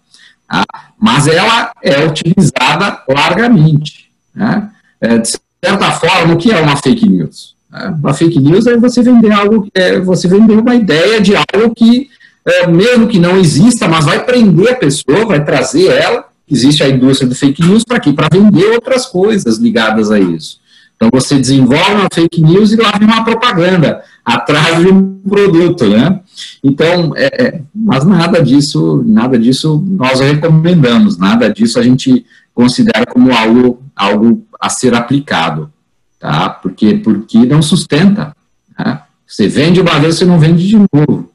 [0.46, 0.64] Tá?
[0.98, 4.10] Mas ela é utilizada largamente.
[4.34, 4.68] Né?
[5.00, 5.28] É, de
[5.64, 7.54] certa forma, o que é uma fake news?
[7.70, 7.94] Né?
[7.98, 12.08] Uma fake news é você vender algo, é você vender uma ideia de algo que,
[12.44, 16.88] é, mesmo que não exista, mas vai prender a pessoa, vai trazer ela existe a
[16.88, 18.12] indústria do fake news para quê?
[18.12, 20.58] Para vender outras coisas ligadas a isso.
[20.98, 25.86] Então você desenvolve uma fake news e lá vem uma propaganda atrás de um produto,
[25.86, 26.20] né?
[26.62, 33.06] Então, é, é, mas nada disso, nada disso nós recomendamos, nada disso a gente considera
[33.06, 35.72] como algo, algo a ser aplicado,
[36.18, 36.50] tá?
[36.50, 38.34] Porque, porque não sustenta.
[38.76, 39.00] Né?
[39.24, 41.30] Você vende uma vez, você não vende de novo.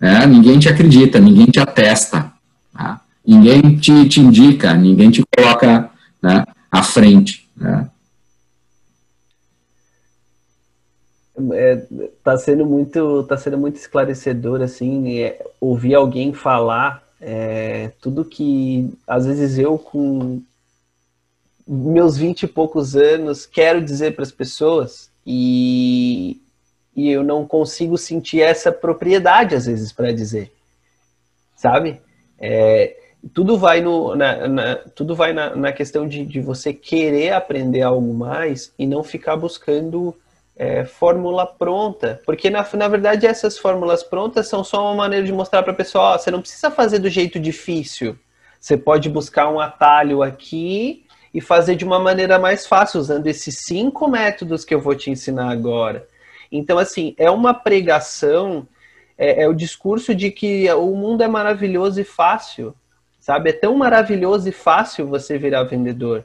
[0.00, 0.24] Né?
[0.26, 2.30] Ninguém te acredita, ninguém te atesta.
[2.72, 3.00] Tá?
[3.26, 5.90] ninguém te, te indica, ninguém te coloca
[6.22, 7.48] né, à frente.
[7.56, 7.88] Né?
[11.54, 11.86] É,
[12.22, 18.92] tá sendo muito tá sendo muito esclarecedor assim é, ouvir alguém falar é, tudo que
[19.06, 20.42] às vezes eu com
[21.66, 26.38] meus vinte e poucos anos quero dizer para as pessoas e,
[26.94, 30.52] e eu não consigo sentir essa propriedade às vezes para dizer
[31.56, 32.00] sabe?
[32.38, 32.96] É,
[33.32, 37.82] tudo vai no na, na, tudo vai na, na questão de, de você querer aprender
[37.82, 40.14] algo mais e não ficar buscando
[40.62, 45.32] é, fórmula pronta, porque na, na verdade essas fórmulas prontas são só uma maneira de
[45.32, 48.16] mostrar para a pessoa, ó, você não precisa fazer do jeito difícil,
[48.60, 53.64] você pode buscar um atalho aqui e fazer de uma maneira mais fácil, usando esses
[53.64, 56.06] cinco métodos que eu vou te ensinar agora.
[56.50, 58.68] Então, assim, é uma pregação,
[59.18, 62.72] é, é o discurso de que o mundo é maravilhoso e fácil,
[63.18, 63.50] sabe?
[63.50, 66.24] É tão maravilhoso e fácil você virar vendedor,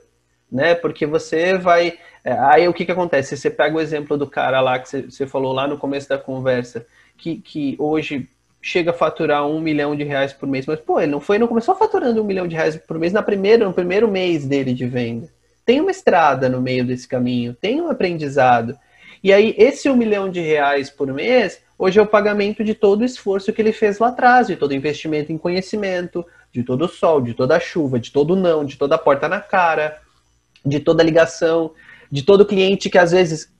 [0.51, 0.75] né?
[0.75, 1.97] Porque você vai.
[2.27, 3.37] É, aí o que, que acontece?
[3.37, 6.85] Você pega o exemplo do cara lá que você falou lá no começo da conversa,
[7.17, 8.27] que, que hoje
[8.61, 11.47] chega a faturar um milhão de reais por mês, mas pô, ele não foi, não
[11.47, 14.85] começou faturando um milhão de reais por mês na primeira, no primeiro mês dele de
[14.85, 15.29] venda.
[15.65, 18.77] Tem uma estrada no meio desse caminho, tem um aprendizado.
[19.23, 23.03] E aí, esse um milhão de reais por mês, hoje é o pagamento de todo
[23.03, 26.83] o esforço que ele fez lá atrás, de todo o investimento em conhecimento, de todo
[26.83, 29.39] o sol, de toda a chuva, de todo o não, de toda a porta na
[29.39, 30.01] cara,
[30.65, 31.71] de toda a ligação,
[32.11, 33.51] de todo cliente que às vezes,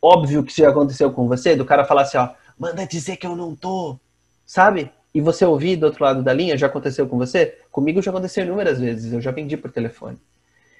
[0.00, 3.26] óbvio que isso já aconteceu com você, do cara falar assim, ó, manda dizer que
[3.26, 3.98] eu não tô,
[4.44, 4.90] sabe?
[5.14, 7.58] E você ouvir do outro lado da linha, já aconteceu com você?
[7.70, 10.18] Comigo já aconteceu inúmeras vezes, eu já vendi por telefone.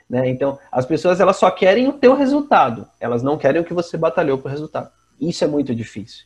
[0.08, 0.28] Né?
[0.28, 3.96] Então, as pessoas elas só querem o teu resultado, elas não querem o que você
[3.96, 4.90] batalhou por resultado.
[5.20, 6.24] Isso é muito difícil.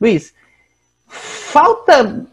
[0.00, 0.34] Luiz,
[1.06, 2.26] falta,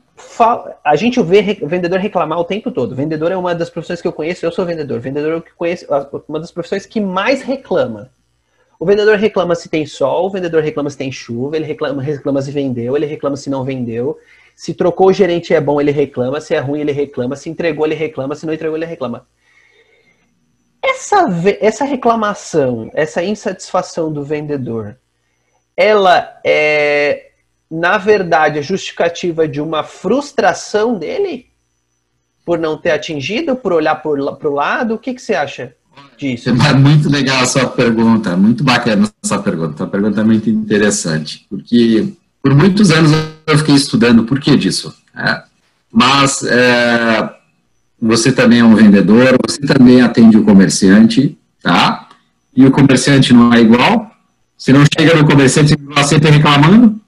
[0.83, 2.95] a gente vê vendedor reclamar o tempo todo.
[2.95, 4.99] Vendedor é uma das profissões que eu conheço, eu sou vendedor.
[4.99, 5.85] Vendedor é o que conheço,
[6.27, 8.09] uma das profissões que mais reclama.
[8.79, 12.41] O vendedor reclama se tem sol, o vendedor reclama se tem chuva, ele reclama, reclama
[12.41, 14.17] se vendeu, ele reclama se não vendeu.
[14.55, 17.85] Se trocou o gerente é bom, ele reclama, se é ruim, ele reclama, se entregou,
[17.85, 19.27] ele reclama, se não entregou, ele reclama.
[20.83, 21.27] Essa,
[21.59, 24.97] essa reclamação, essa insatisfação do vendedor,
[25.77, 27.30] ela é,
[27.71, 31.47] na verdade, a justificativa de uma frustração dele?
[32.45, 34.95] Por não ter atingido, por olhar para o lado?
[34.95, 35.73] O que, que você acha?
[36.17, 36.49] disso?
[36.49, 42.13] É muito legal a sua pergunta, muito bacana essa pergunta, uma pergunta muito interessante, porque
[42.41, 43.11] por muitos anos
[43.47, 45.43] eu fiquei estudando por que disso, né?
[45.91, 47.29] mas é,
[48.01, 52.07] você também é um vendedor, você também atende o comerciante, tá?
[52.55, 54.11] E o comerciante não é igual,
[54.57, 57.00] você não chega no comerciante e está sempre reclamando,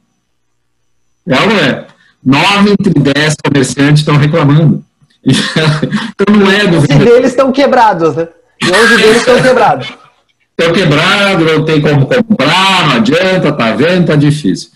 [1.28, 1.88] é ou não é?
[2.26, 4.84] Nove entre dez comerciantes estão reclamando.
[5.26, 7.06] então não é do vendedor.
[7.06, 8.28] deles estão quebrados, né?
[8.62, 9.94] E 11 deles estão quebrados.
[10.58, 14.70] Estão quebrados, não tem como comprar, não adianta, tá vendo, tá difícil.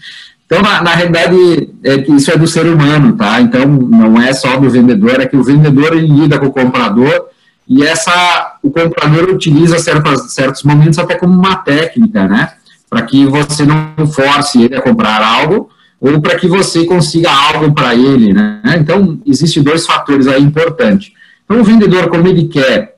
[0.45, 3.39] Então, na, na realidade, é que isso é do ser humano, tá?
[3.41, 7.27] Então, não é só do vendedor, é que o vendedor lida com o comprador
[7.67, 12.53] e essa, o comprador utiliza certos, certos momentos até como uma técnica, né?
[12.89, 17.73] Para que você não force ele a comprar algo ou para que você consiga algo
[17.73, 18.61] para ele, né?
[18.79, 21.11] Então, existem dois fatores aí importantes.
[21.43, 22.97] Então, o vendedor, como ele quer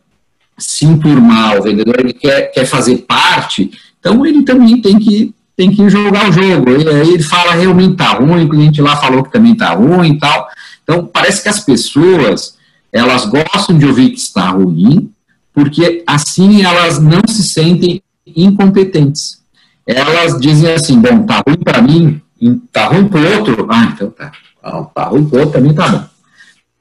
[0.60, 5.72] se enturmar, o vendedor ele quer, quer fazer parte, então ele também tem que, tem
[5.72, 6.72] que jogar o jogo.
[6.72, 10.14] E aí ele fala realmente tá ruim, o cliente lá falou que também tá ruim
[10.14, 10.48] e tal.
[10.84, 12.58] Então parece que as pessoas
[12.92, 15.12] elas gostam de ouvir que está ruim,
[15.54, 19.40] porque assim elas não se sentem incompetentes.
[19.86, 22.22] Elas dizem assim, bom, tá ruim para mim,
[22.72, 24.32] tá ruim para o outro, ah, então tá,
[24.94, 26.04] tá ruim para o outro também tá bom.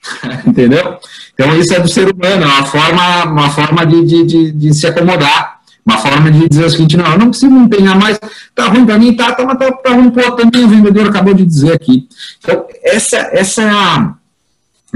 [0.46, 0.98] Entendeu?
[1.34, 4.74] Então, isso é do ser humano, é uma forma, uma forma de, de, de, de
[4.74, 8.18] se acomodar, uma forma de dizer o seguinte: não, eu não preciso me empenhar mais,
[8.54, 11.08] tá ruim para mim, tá, tá, mas tá, tá ruim para outro também, o vendedor
[11.08, 12.08] acabou de dizer aqui.
[12.38, 14.14] Então, essa, essa é, a,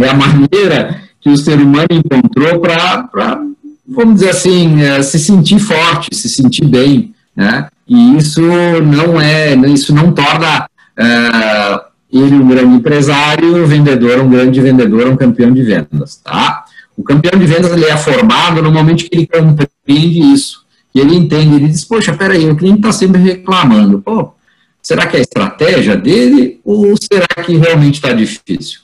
[0.01, 3.41] é a maneira que o ser humano encontrou para,
[3.87, 7.69] vamos dizer assim, é, se sentir forte, se sentir bem, né?
[7.89, 10.69] E isso não é, isso não torna.
[10.97, 16.65] É, ele um grande empresário, o vendedor um grande vendedor, um campeão de vendas, tá?
[16.97, 20.63] O campeão de vendas ele é formado no momento que ele compreende isso,
[20.95, 24.35] e ele entende, ele diz, poxa, peraí, o cliente está sempre reclamando, pô,
[24.83, 28.81] será que é a estratégia dele ou será que realmente está difícil?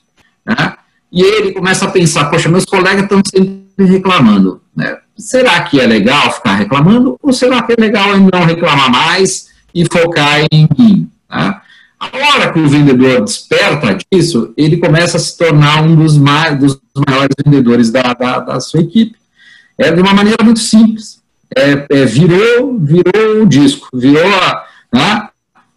[0.47, 0.75] Né?
[1.13, 4.97] E ele começa a pensar, poxa, meus colegas estão sempre reclamando, né?
[5.19, 9.85] Será que é legal ficar reclamando ou será que é legal não reclamar mais e
[9.85, 11.11] focar em mim?
[11.29, 11.61] Né?
[11.99, 16.57] A hora que o vendedor desperta disso, ele começa a se tornar um dos, mais,
[16.57, 16.79] dos
[17.09, 19.17] maiores vendedores da, da, da sua equipe.
[19.77, 21.21] É de uma maneira muito simples.
[21.57, 25.29] É, é, virou, virou o disco, virou a, né,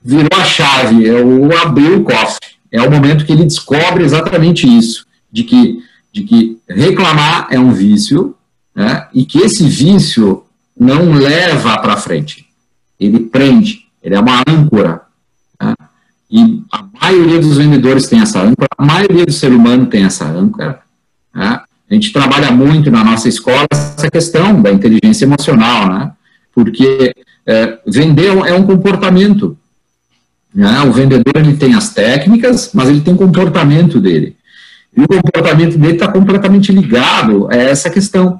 [0.03, 2.51] virou a chave, é o abriu o cofre.
[2.71, 7.71] É o momento que ele descobre exatamente isso, de que, de que reclamar é um
[7.71, 8.35] vício,
[8.75, 10.43] né, e que esse vício
[10.77, 12.45] não leva para frente.
[12.99, 15.01] Ele prende, ele é uma âncora.
[15.61, 15.73] Né?
[16.29, 20.25] E a maioria dos vendedores tem essa âncora, a maioria do ser humano tem essa
[20.25, 20.81] âncora.
[21.33, 21.61] Né?
[21.89, 26.11] A gente trabalha muito na nossa escola essa questão da inteligência emocional, né?
[26.53, 27.13] porque
[27.45, 29.57] é, vender é um comportamento.
[30.53, 30.81] Né?
[30.81, 34.35] O vendedor ele tem as técnicas, mas ele tem o comportamento dele.
[34.95, 38.39] E o comportamento dele está completamente ligado a essa questão.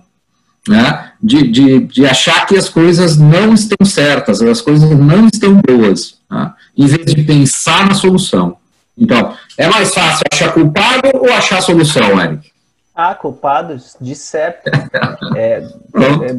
[0.67, 1.11] Né?
[1.21, 6.19] De, de, de achar que as coisas não estão certas, as coisas não estão boas,
[6.29, 6.53] né?
[6.77, 8.57] em vez de pensar na solução.
[8.97, 12.51] Então, é mais fácil achar culpado ou achar solução, Eric?
[12.93, 14.69] Ah, culpados, de certo.
[15.35, 16.37] é, é,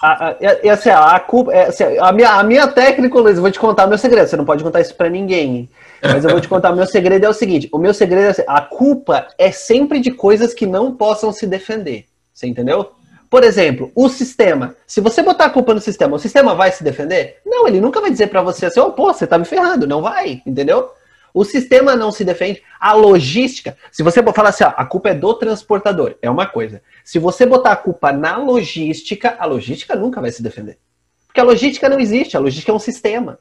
[0.00, 3.50] a, a, assim, a, culpa, é, assim, a, minha, a minha técnica, Luiz, eu vou
[3.50, 4.28] te contar meu segredo.
[4.28, 5.68] Você não pode contar isso para ninguém.
[6.02, 8.44] Mas eu vou te contar, meu segredo é o seguinte: o meu segredo é assim,
[8.46, 12.04] a culpa é sempre de coisas que não possam se defender.
[12.32, 12.92] Você entendeu?
[13.34, 14.76] Por exemplo, o sistema.
[14.86, 17.40] Se você botar a culpa no sistema, o sistema vai se defender?
[17.44, 19.88] Não, ele nunca vai dizer para você assim, oh, pô, você tá me ferrando.
[19.88, 20.92] Não vai, entendeu?
[21.34, 22.62] O sistema não se defende.
[22.78, 26.80] A logística, se você falar assim, ó, a culpa é do transportador, é uma coisa.
[27.02, 30.78] Se você botar a culpa na logística, a logística nunca vai se defender.
[31.26, 33.40] Porque a logística não existe, a logística é um sistema.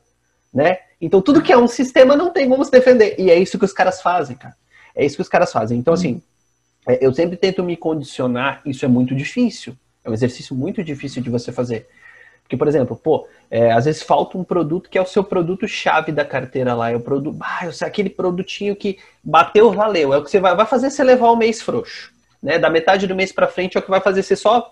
[0.51, 0.79] Né?
[0.99, 3.13] Então tudo que é um sistema não tem como se defender.
[3.19, 4.55] E é isso que os caras fazem, cara.
[4.95, 5.77] É isso que os caras fazem.
[5.77, 6.19] Então, assim,
[6.87, 9.77] é, eu sempre tento me condicionar, isso é muito difícil.
[10.03, 11.87] É um exercício muito difícil de você fazer.
[12.43, 16.11] Porque, por exemplo, pô, é, às vezes falta um produto que é o seu produto-chave
[16.11, 16.91] da carteira lá.
[16.91, 17.37] É o produto.
[17.41, 20.13] Ah, aquele produtinho que bateu, valeu.
[20.13, 22.11] É o que você vai, vai fazer você levar o mês frouxo.
[22.41, 22.59] Né?
[22.59, 24.69] Da metade do mês para frente é o que vai fazer você só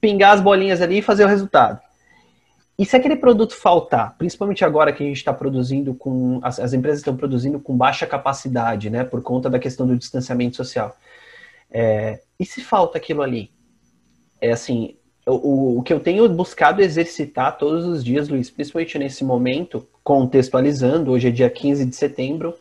[0.00, 1.80] pingar as bolinhas ali e fazer o resultado.
[2.78, 6.40] E se aquele produto faltar, principalmente agora que a gente está produzindo com.
[6.42, 9.04] As, as, empresas estão produzindo com baixa capacidade, né?
[9.04, 10.96] Por conta da questão do distanciamento social.
[11.70, 13.50] É, e se falta aquilo ali?
[14.42, 19.24] É assim, o, o que eu tenho buscado exercitar todos os dias, Luiz, principalmente nesse
[19.24, 22.52] momento, contextualizando, hoje é dia 15 de setembro,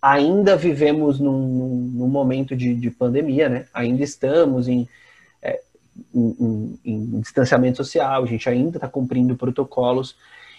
[0.00, 3.66] ainda vivemos num, num, momento de, de, pandemia, né?
[3.74, 4.88] Ainda estamos em,
[5.42, 5.60] é,
[6.14, 10.16] em, em, em distanciamento social, a gente ainda está cumprindo protocolos.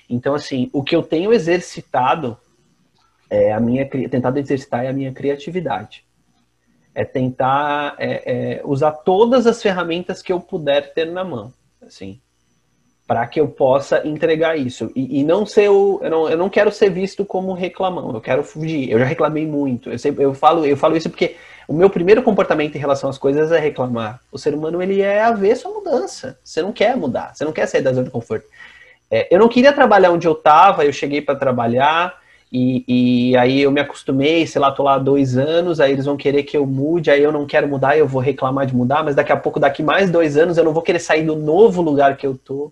[0.08, 2.38] Então, assim, o que eu tenho exercitado
[3.32, 6.07] é a minha tentado exercitar é a minha criatividade
[6.98, 11.54] é tentar é, é, usar todas as ferramentas que eu puder ter na mão,
[11.86, 12.20] assim,
[13.06, 16.50] para que eu possa entregar isso e, e, não ser o, eu não, eu não
[16.50, 18.90] quero ser visto como reclamão, eu quero fugir.
[18.90, 19.92] Eu já reclamei muito.
[19.92, 21.36] Eu sempre, eu falo, eu falo isso porque
[21.68, 24.20] o meu primeiro comportamento em relação às coisas é reclamar.
[24.32, 26.40] O ser humano ele é avesso à mudança.
[26.44, 28.48] Você não quer mudar, você não quer sair da zona de conforto.
[29.12, 32.20] É, eu não queria trabalhar onde eu estava, eu cheguei para trabalhar
[32.52, 32.84] e,
[33.32, 36.16] e, aí eu me acostumei, sei lá, tô lá há dois anos, aí eles vão
[36.16, 39.16] querer que eu mude, aí eu não quero mudar, eu vou reclamar de mudar, mas
[39.16, 42.16] daqui a pouco, daqui mais dois anos, eu não vou querer sair do novo lugar
[42.16, 42.72] que eu tô.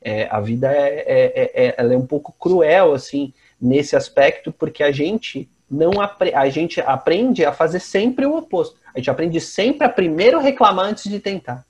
[0.00, 4.52] É, a vida é, é, é, é ela é um pouco cruel, assim, nesse aspecto,
[4.52, 8.76] porque a gente não a gente aprende a fazer sempre o oposto.
[8.94, 11.64] A gente aprende sempre a primeiro reclamar antes de tentar.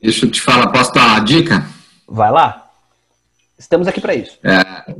[0.00, 1.66] Deixa eu te falar, posso dar uma dica?
[2.06, 2.70] Vai lá.
[3.58, 4.38] Estamos aqui para isso.
[4.44, 4.94] É,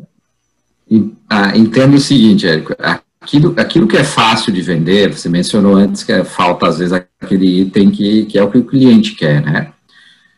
[1.29, 2.74] ah, entendo o seguinte, Érico,
[3.20, 6.92] aquilo, aquilo que é fácil de vender, você mencionou antes que é, falta às vezes
[6.92, 9.72] aquele item que, que é o que o cliente quer, né?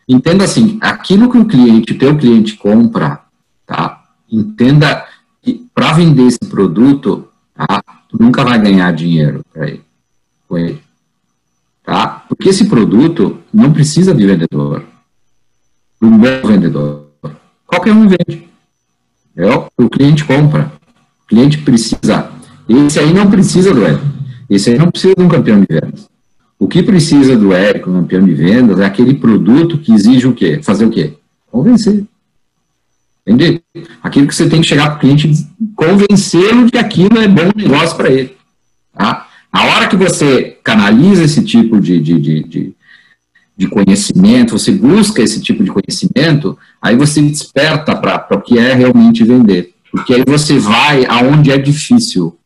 [0.09, 3.21] Entenda assim, aquilo que o cliente, teu cliente compra,
[3.65, 4.03] tá?
[4.31, 5.07] Entenda
[5.41, 7.83] que para vender esse produto, tá?
[8.09, 9.85] Tu nunca vai ganhar dinheiro para ele,
[10.49, 10.83] com ele,
[11.85, 12.25] tá?
[12.29, 14.85] Porque esse produto não precisa de vendedor,
[16.03, 17.07] um bom vendedor.
[17.67, 18.50] Qualquer um vende.
[19.37, 19.47] É
[19.79, 20.73] o cliente compra.
[21.25, 22.31] O cliente precisa.
[22.69, 24.07] Esse aí não precisa do Érico.
[24.49, 26.09] Esse aí não precisa de um campeão de vendas.
[26.59, 30.61] O que precisa do Érico, campeão de vendas, é aquele produto que exige o quê?
[30.63, 31.15] Fazer o quê?
[31.51, 32.05] Convencer.
[33.27, 33.63] Entende?
[34.03, 35.31] Aquilo que você tem que chegar para o cliente
[35.75, 38.37] convencê-lo de que aquilo é bom negócio para ele.
[38.93, 39.29] Tá?
[39.53, 42.75] A hora que você canaliza esse tipo de, de, de, de
[43.61, 48.73] de conhecimento, você busca esse tipo de conhecimento, aí você desperta para o que é
[48.73, 49.75] realmente vender.
[49.93, 52.39] Porque aí você vai aonde é difícil.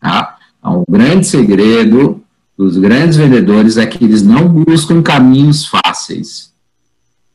[0.00, 0.36] Tá?
[0.60, 2.22] Então, o grande segredo
[2.56, 6.52] dos grandes vendedores é que eles não buscam caminhos fáceis.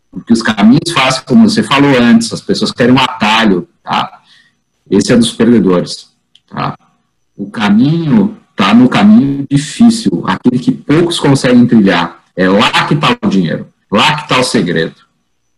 [0.10, 3.68] Porque os caminhos fáceis, como você falou antes, as pessoas querem um atalho.
[3.84, 4.22] Tá?
[4.90, 6.08] Esse é dos perdedores.
[6.48, 6.74] Tá?
[7.36, 12.19] O caminho está no caminho difícil, aquele que poucos conseguem trilhar.
[12.40, 14.96] É lá que está o dinheiro, lá que está o segredo,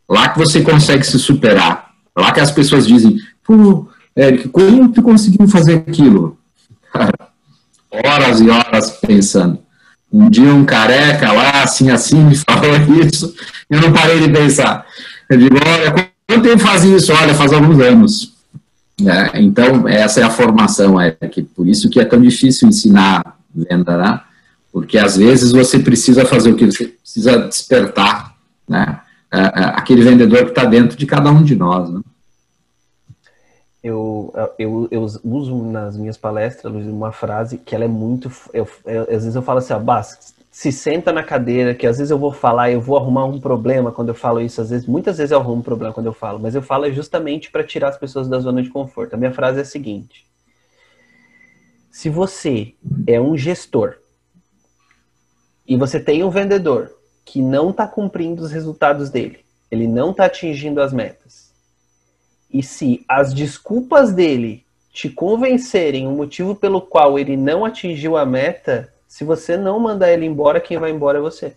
[0.09, 5.03] lá que você consegue se superar, lá que as pessoas dizem, pô, Eric, como tu
[5.03, 6.39] conseguiu fazer aquilo?
[7.91, 9.59] horas e horas pensando.
[10.11, 12.75] Um dia um careca lá, assim, assim, me falou
[13.05, 13.31] isso,
[13.69, 14.83] e eu não parei de pensar.
[15.29, 15.91] Eu digo, olha,
[16.27, 17.13] quanto tempo faz isso?
[17.13, 18.33] Olha, faz alguns anos.
[19.05, 20.95] É, então, essa é a formação,
[21.31, 24.19] que por isso que é tão difícil ensinar venda, né?
[24.71, 28.35] Porque às vezes você precisa fazer o que você precisa despertar,
[28.67, 29.01] né?
[29.33, 31.89] É, é, aquele vendedor que está dentro de cada um de nós.
[31.89, 32.01] Né?
[33.83, 38.31] eu, eu, eu uso nas minhas palestras uma frase que ela é muito.
[38.53, 40.03] Eu, eu, às vezes eu falo assim, ah,
[40.51, 43.91] se senta na cadeira, que às vezes eu vou falar, eu vou arrumar um problema
[43.91, 46.39] quando eu falo isso, às vezes, muitas vezes eu arrumo um problema quando eu falo,
[46.39, 49.13] mas eu falo justamente para tirar as pessoas da zona de conforto.
[49.13, 50.27] A minha frase é a seguinte:
[51.89, 52.75] se você
[53.07, 53.95] é um gestor
[55.71, 56.93] e você tem um vendedor
[57.23, 59.39] que não está cumprindo os resultados dele,
[59.71, 61.53] ele não está atingindo as metas,
[62.53, 68.25] e se as desculpas dele te convencerem o motivo pelo qual ele não atingiu a
[68.25, 71.55] meta, se você não mandar ele embora, quem vai embora é você.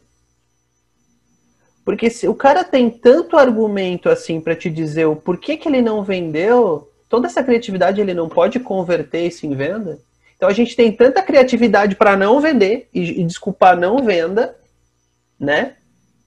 [1.85, 5.83] Porque se o cara tem tanto argumento assim para te dizer o porquê que ele
[5.83, 9.99] não vendeu, toda essa criatividade ele não pode converter isso em venda.
[10.45, 14.55] Então a gente tem tanta criatividade para não vender e, e desculpar não venda,
[15.41, 15.73] né?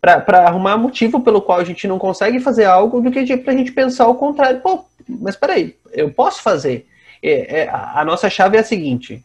[0.01, 3.55] para arrumar motivo pelo qual a gente não consegue fazer algo do que para a
[3.55, 4.59] gente pensar o contrário.
[4.61, 6.87] Pô, mas peraí, eu posso fazer.
[7.21, 9.23] É, é, a nossa chave é a seguinte: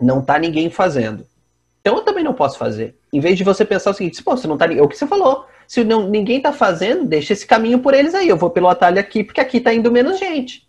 [0.00, 1.24] não tá ninguém fazendo.
[1.80, 2.96] Então eu também não posso fazer.
[3.12, 4.66] Em vez de você pensar o seguinte, pô, você não tá.
[4.66, 5.46] É o que você falou.
[5.68, 8.28] Se não, ninguém tá fazendo, deixa esse caminho por eles aí.
[8.28, 10.66] Eu vou pelo atalho aqui, porque aqui tá indo menos gente.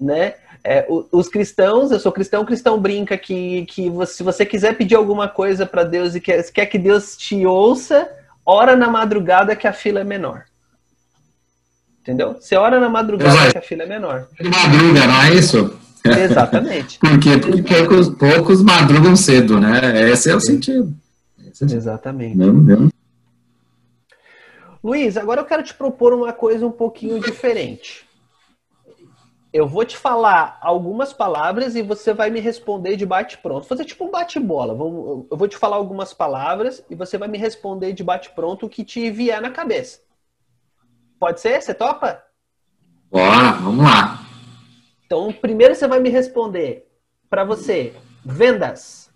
[0.00, 0.34] Né?
[0.66, 4.94] É, os cristãos, eu sou cristão, o cristão brinca que, que se você quiser pedir
[4.94, 8.08] alguma coisa para Deus e quer, quer que Deus te ouça,
[8.46, 10.44] ora na madrugada que a fila é menor.
[12.00, 12.38] Entendeu?
[12.40, 14.26] Você ora na madrugada que a fila é menor.
[14.42, 15.78] Madruga, não é isso?
[16.02, 16.98] Exatamente.
[17.00, 17.30] Porque
[17.62, 20.08] poucos, poucos madrugam cedo, né?
[20.10, 20.94] Esse é o sentido.
[21.60, 22.38] Exatamente.
[22.38, 22.88] Não, não.
[24.82, 28.04] Luiz, agora eu quero te propor uma coisa um pouquinho diferente
[29.54, 33.68] eu vou te falar algumas palavras e você vai me responder de bate-pronto.
[33.68, 34.72] Fazer tipo um bate-bola.
[34.72, 38.84] Eu vou te falar algumas palavras e você vai me responder de bate-pronto o que
[38.84, 40.00] te vier na cabeça.
[41.20, 41.62] Pode ser?
[41.62, 42.20] Você topa?
[43.08, 44.26] Bora, vamos lá.
[45.06, 46.90] Então, primeiro você vai me responder
[47.30, 47.94] para você:
[48.24, 49.08] vendas.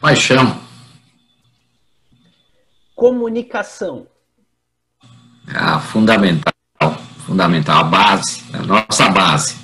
[0.00, 0.56] Paixão.
[2.94, 4.06] Comunicação.
[5.52, 6.47] Ah, fundamental
[7.28, 9.56] fundamental, a base, a nossa base.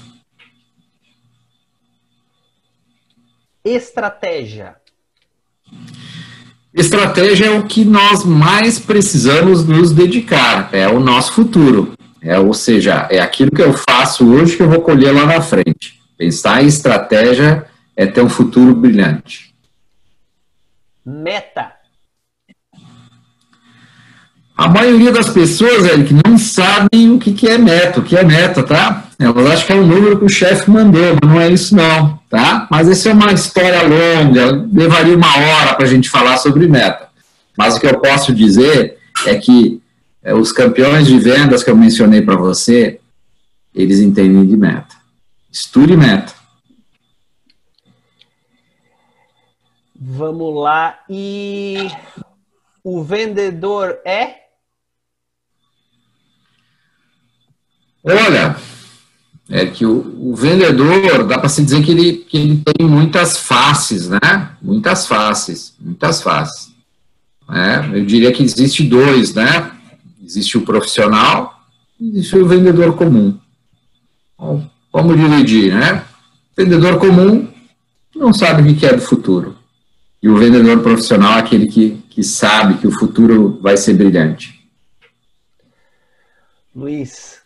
[3.64, 4.76] Estratégia.
[6.74, 11.94] Estratégia é o que nós mais precisamos nos dedicar, é o nosso futuro.
[12.20, 15.40] É, ou seja, é aquilo que eu faço hoje que eu vou colher lá na
[15.40, 15.98] frente.
[16.18, 19.54] Pensar em estratégia é ter um futuro brilhante.
[21.04, 21.73] Meta.
[24.56, 28.62] A maioria das pessoas, Eric, não sabem o que, é meta, o que é meta,
[28.62, 29.08] tá?
[29.18, 32.20] Elas acham que é um número que o chefe mandou, mas não é isso não,
[32.30, 32.68] tá?
[32.70, 37.08] Mas essa é uma história longa, levaria uma hora para a gente falar sobre meta.
[37.58, 39.82] Mas o que eu posso dizer é que
[40.22, 43.00] é, os campeões de vendas que eu mencionei para você,
[43.74, 44.94] eles entendem de meta.
[45.50, 46.32] Estude meta.
[49.98, 51.00] Vamos lá.
[51.08, 51.90] E
[52.84, 54.43] o vendedor é?
[58.04, 58.56] Olha,
[59.48, 63.38] é que o, o vendedor, dá para se dizer que ele, que ele tem muitas
[63.38, 64.50] faces, né?
[64.60, 66.74] Muitas faces, muitas faces.
[67.50, 69.72] É, eu diria que existe dois, né?
[70.22, 71.62] Existe o profissional
[71.98, 73.38] e existe o vendedor comum.
[74.38, 76.04] Bom, vamos dividir, né?
[76.56, 77.48] vendedor comum
[78.14, 79.56] não sabe o que é do futuro.
[80.22, 84.68] E o vendedor profissional é aquele que, que sabe que o futuro vai ser brilhante.
[86.74, 87.43] Luiz,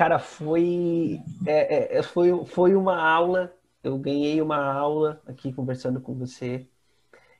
[0.00, 3.54] Cara, foi, é, é, é, foi, foi uma aula.
[3.84, 6.66] Eu ganhei uma aula aqui conversando com você.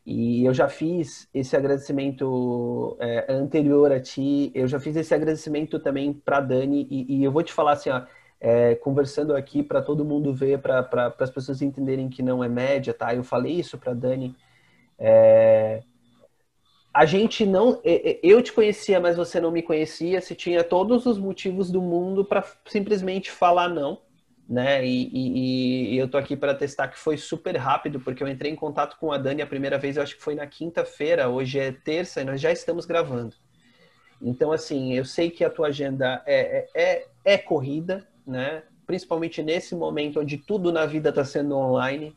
[0.05, 4.53] E eu já fiz esse agradecimento é, anterior a ti.
[4.55, 6.87] Eu já fiz esse agradecimento também para Dani.
[6.91, 8.03] E, e, eu vou te falar assim, ó,
[8.39, 12.49] é, conversando aqui para todo mundo ver, para pra, as pessoas entenderem que não é
[12.49, 13.15] média, tá?
[13.15, 14.37] Eu falei isso para Dani.
[14.99, 15.83] É,
[16.93, 17.81] a gente não.
[18.23, 20.21] Eu te conhecia, mas você não me conhecia.
[20.21, 24.01] Se tinha todos os motivos do mundo para simplesmente falar não,
[24.49, 24.85] né?
[24.85, 28.51] E, e, e eu tô aqui para testar que foi super rápido, porque eu entrei
[28.51, 31.29] em contato com a Dani a primeira vez, eu acho que foi na quinta-feira.
[31.29, 33.37] Hoje é terça e nós já estamos gravando.
[34.21, 38.65] Então, assim, eu sei que a tua agenda é, é, é, é corrida, né?
[38.85, 42.17] Principalmente nesse momento onde tudo na vida está sendo online.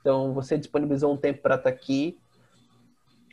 [0.00, 2.16] Então, você disponibilizou um tempo para estar tá aqui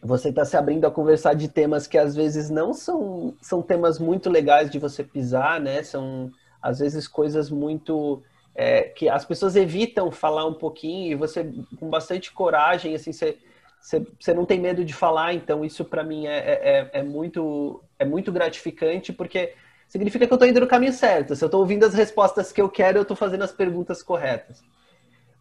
[0.01, 3.99] você está se abrindo a conversar de temas que às vezes não são, são temas
[3.99, 5.83] muito legais de você pisar, né?
[5.83, 6.31] São
[6.61, 8.21] às vezes coisas muito
[8.55, 13.37] é, que as pessoas evitam falar um pouquinho e você com bastante coragem, assim, você,
[13.79, 15.35] você, você não tem medo de falar.
[15.35, 19.53] Então isso para mim é, é, é, é muito é muito gratificante porque
[19.87, 21.35] significa que eu estou indo no caminho certo.
[21.35, 24.63] Se eu estou ouvindo as respostas que eu quero, eu estou fazendo as perguntas corretas.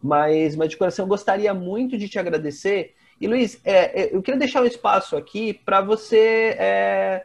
[0.01, 2.95] Mas, mas de coração, eu gostaria muito de te agradecer.
[3.21, 7.23] E Luiz, é, é eu queria deixar um espaço aqui para você é,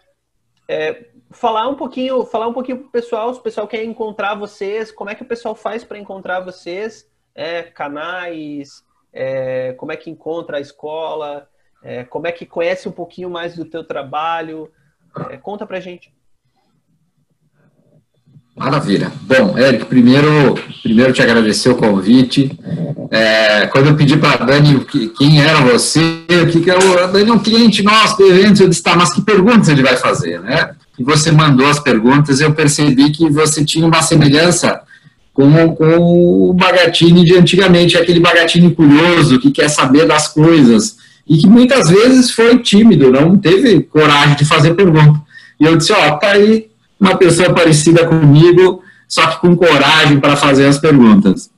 [0.69, 4.35] é, falar um pouquinho, falar um pouquinho para o pessoal, se o pessoal quer encontrar
[4.35, 9.97] vocês, como é que o pessoal faz para encontrar vocês, é, canais, é, como é
[9.97, 11.49] que encontra a escola,
[12.11, 14.73] como é que conhece um pouquinho mais do teu trabalho,
[15.41, 16.13] conta para gente.
[18.57, 19.13] Maravilha.
[19.21, 22.51] Bom, Eric, primeiro, primeiro te agradecer o convite.
[23.11, 24.83] É, quando eu pedi para a Dani
[25.19, 28.61] quem era você, o que, que é o Dani é um cliente nosso de eventos,
[28.61, 30.71] eu disse, tá, mas que perguntas ele vai fazer, né?
[30.99, 34.81] E você mandou as perguntas, eu percebi que você tinha uma semelhança
[35.35, 40.97] com, com o Bagatini de antigamente, aquele Bagatini curioso que quer saber das coisas
[41.29, 45.21] e que muitas vezes foi tímido, não teve coragem de fazer pergunta.
[45.61, 46.69] E eu disse, ó, tá aí
[46.99, 51.51] uma pessoa parecida comigo, só que com coragem para fazer as perguntas.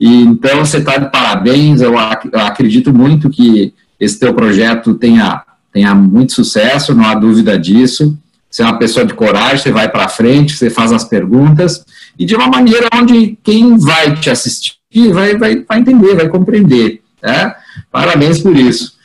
[0.00, 5.42] E, então, você está de parabéns, eu, ac acredito muito que esse teu projeto tenha,
[5.72, 8.16] tenha muito sucesso, não há dúvida disso.
[8.50, 11.84] Você é uma pessoa de coragem, você vai para frente, você faz as perguntas,
[12.18, 14.78] e de uma maneira onde quem vai te assistir
[15.12, 17.02] vai, vai, vai entender, vai compreender.
[17.22, 17.54] Né?
[17.90, 18.96] Parabéns por isso.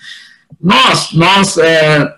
[0.61, 2.15] Nós, nós é,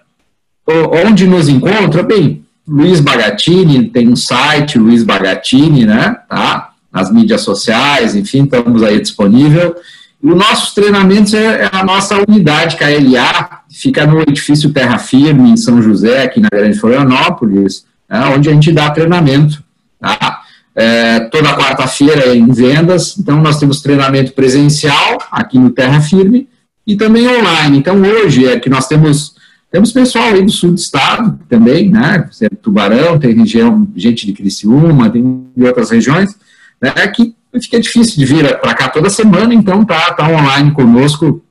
[1.08, 6.18] onde nos encontra, bem, Luiz Bagatini, tem um site, Luiz Bagatini, né?
[6.28, 6.72] Tá?
[6.92, 9.76] Nas mídias sociais, enfim, estamos aí disponível.
[10.24, 15.52] E os nossos treinamentos é, é a nossa unidade KLA, fica no edifício Terra Firme,
[15.52, 19.64] em São José, aqui na Grande Florianópolis, né, onde a gente dá treinamento.
[20.00, 20.42] Tá?
[20.76, 26.50] É, toda quarta-feira em vendas, então nós temos treinamento presencial aqui no Terra Firme
[26.86, 27.78] e também online.
[27.78, 29.35] Então hoje é que nós temos
[29.76, 32.30] temos pessoal aí do sul do estado também, né?
[32.62, 36.34] Tubarão, tem região, gente de Criciúma, tem de outras regiões,
[36.82, 36.92] né?
[37.10, 41.44] Que fica difícil de vir para cá toda semana, então tá, tá online conosco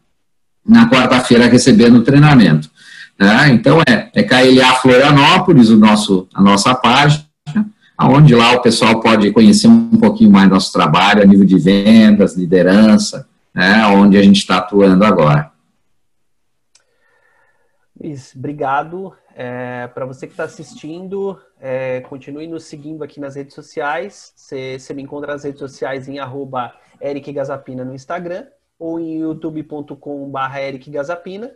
[0.67, 2.71] na quarta-feira recebendo o treinamento.
[3.21, 3.51] Né?
[3.51, 7.27] Então é, é KLA Florianópolis, o nosso, a nossa página,
[8.01, 12.39] onde lá o pessoal pode conhecer um pouquinho mais nosso trabalho a nível de vendas,
[12.39, 13.87] liderança, né?
[13.89, 15.53] onde a gente está atuando agora.
[18.05, 19.17] Luiz, obrigado.
[19.35, 24.31] É, Para você que está assistindo, é, continue nos seguindo aqui nas redes sociais.
[24.37, 28.47] Você, me encontra nas redes sociais em arroba no Instagram
[28.79, 31.51] ou em youtube.com.br Eric Gazapina.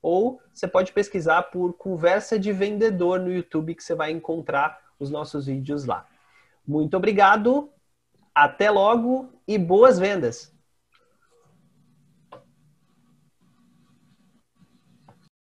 [0.00, 5.10] Ou você pode pesquisar por Conversa de Vendedor no YouTube que você vai encontrar os
[5.10, 6.06] nossos vídeos lá.
[6.64, 7.70] Muito obrigado,
[8.32, 10.56] até logo e boas vendas!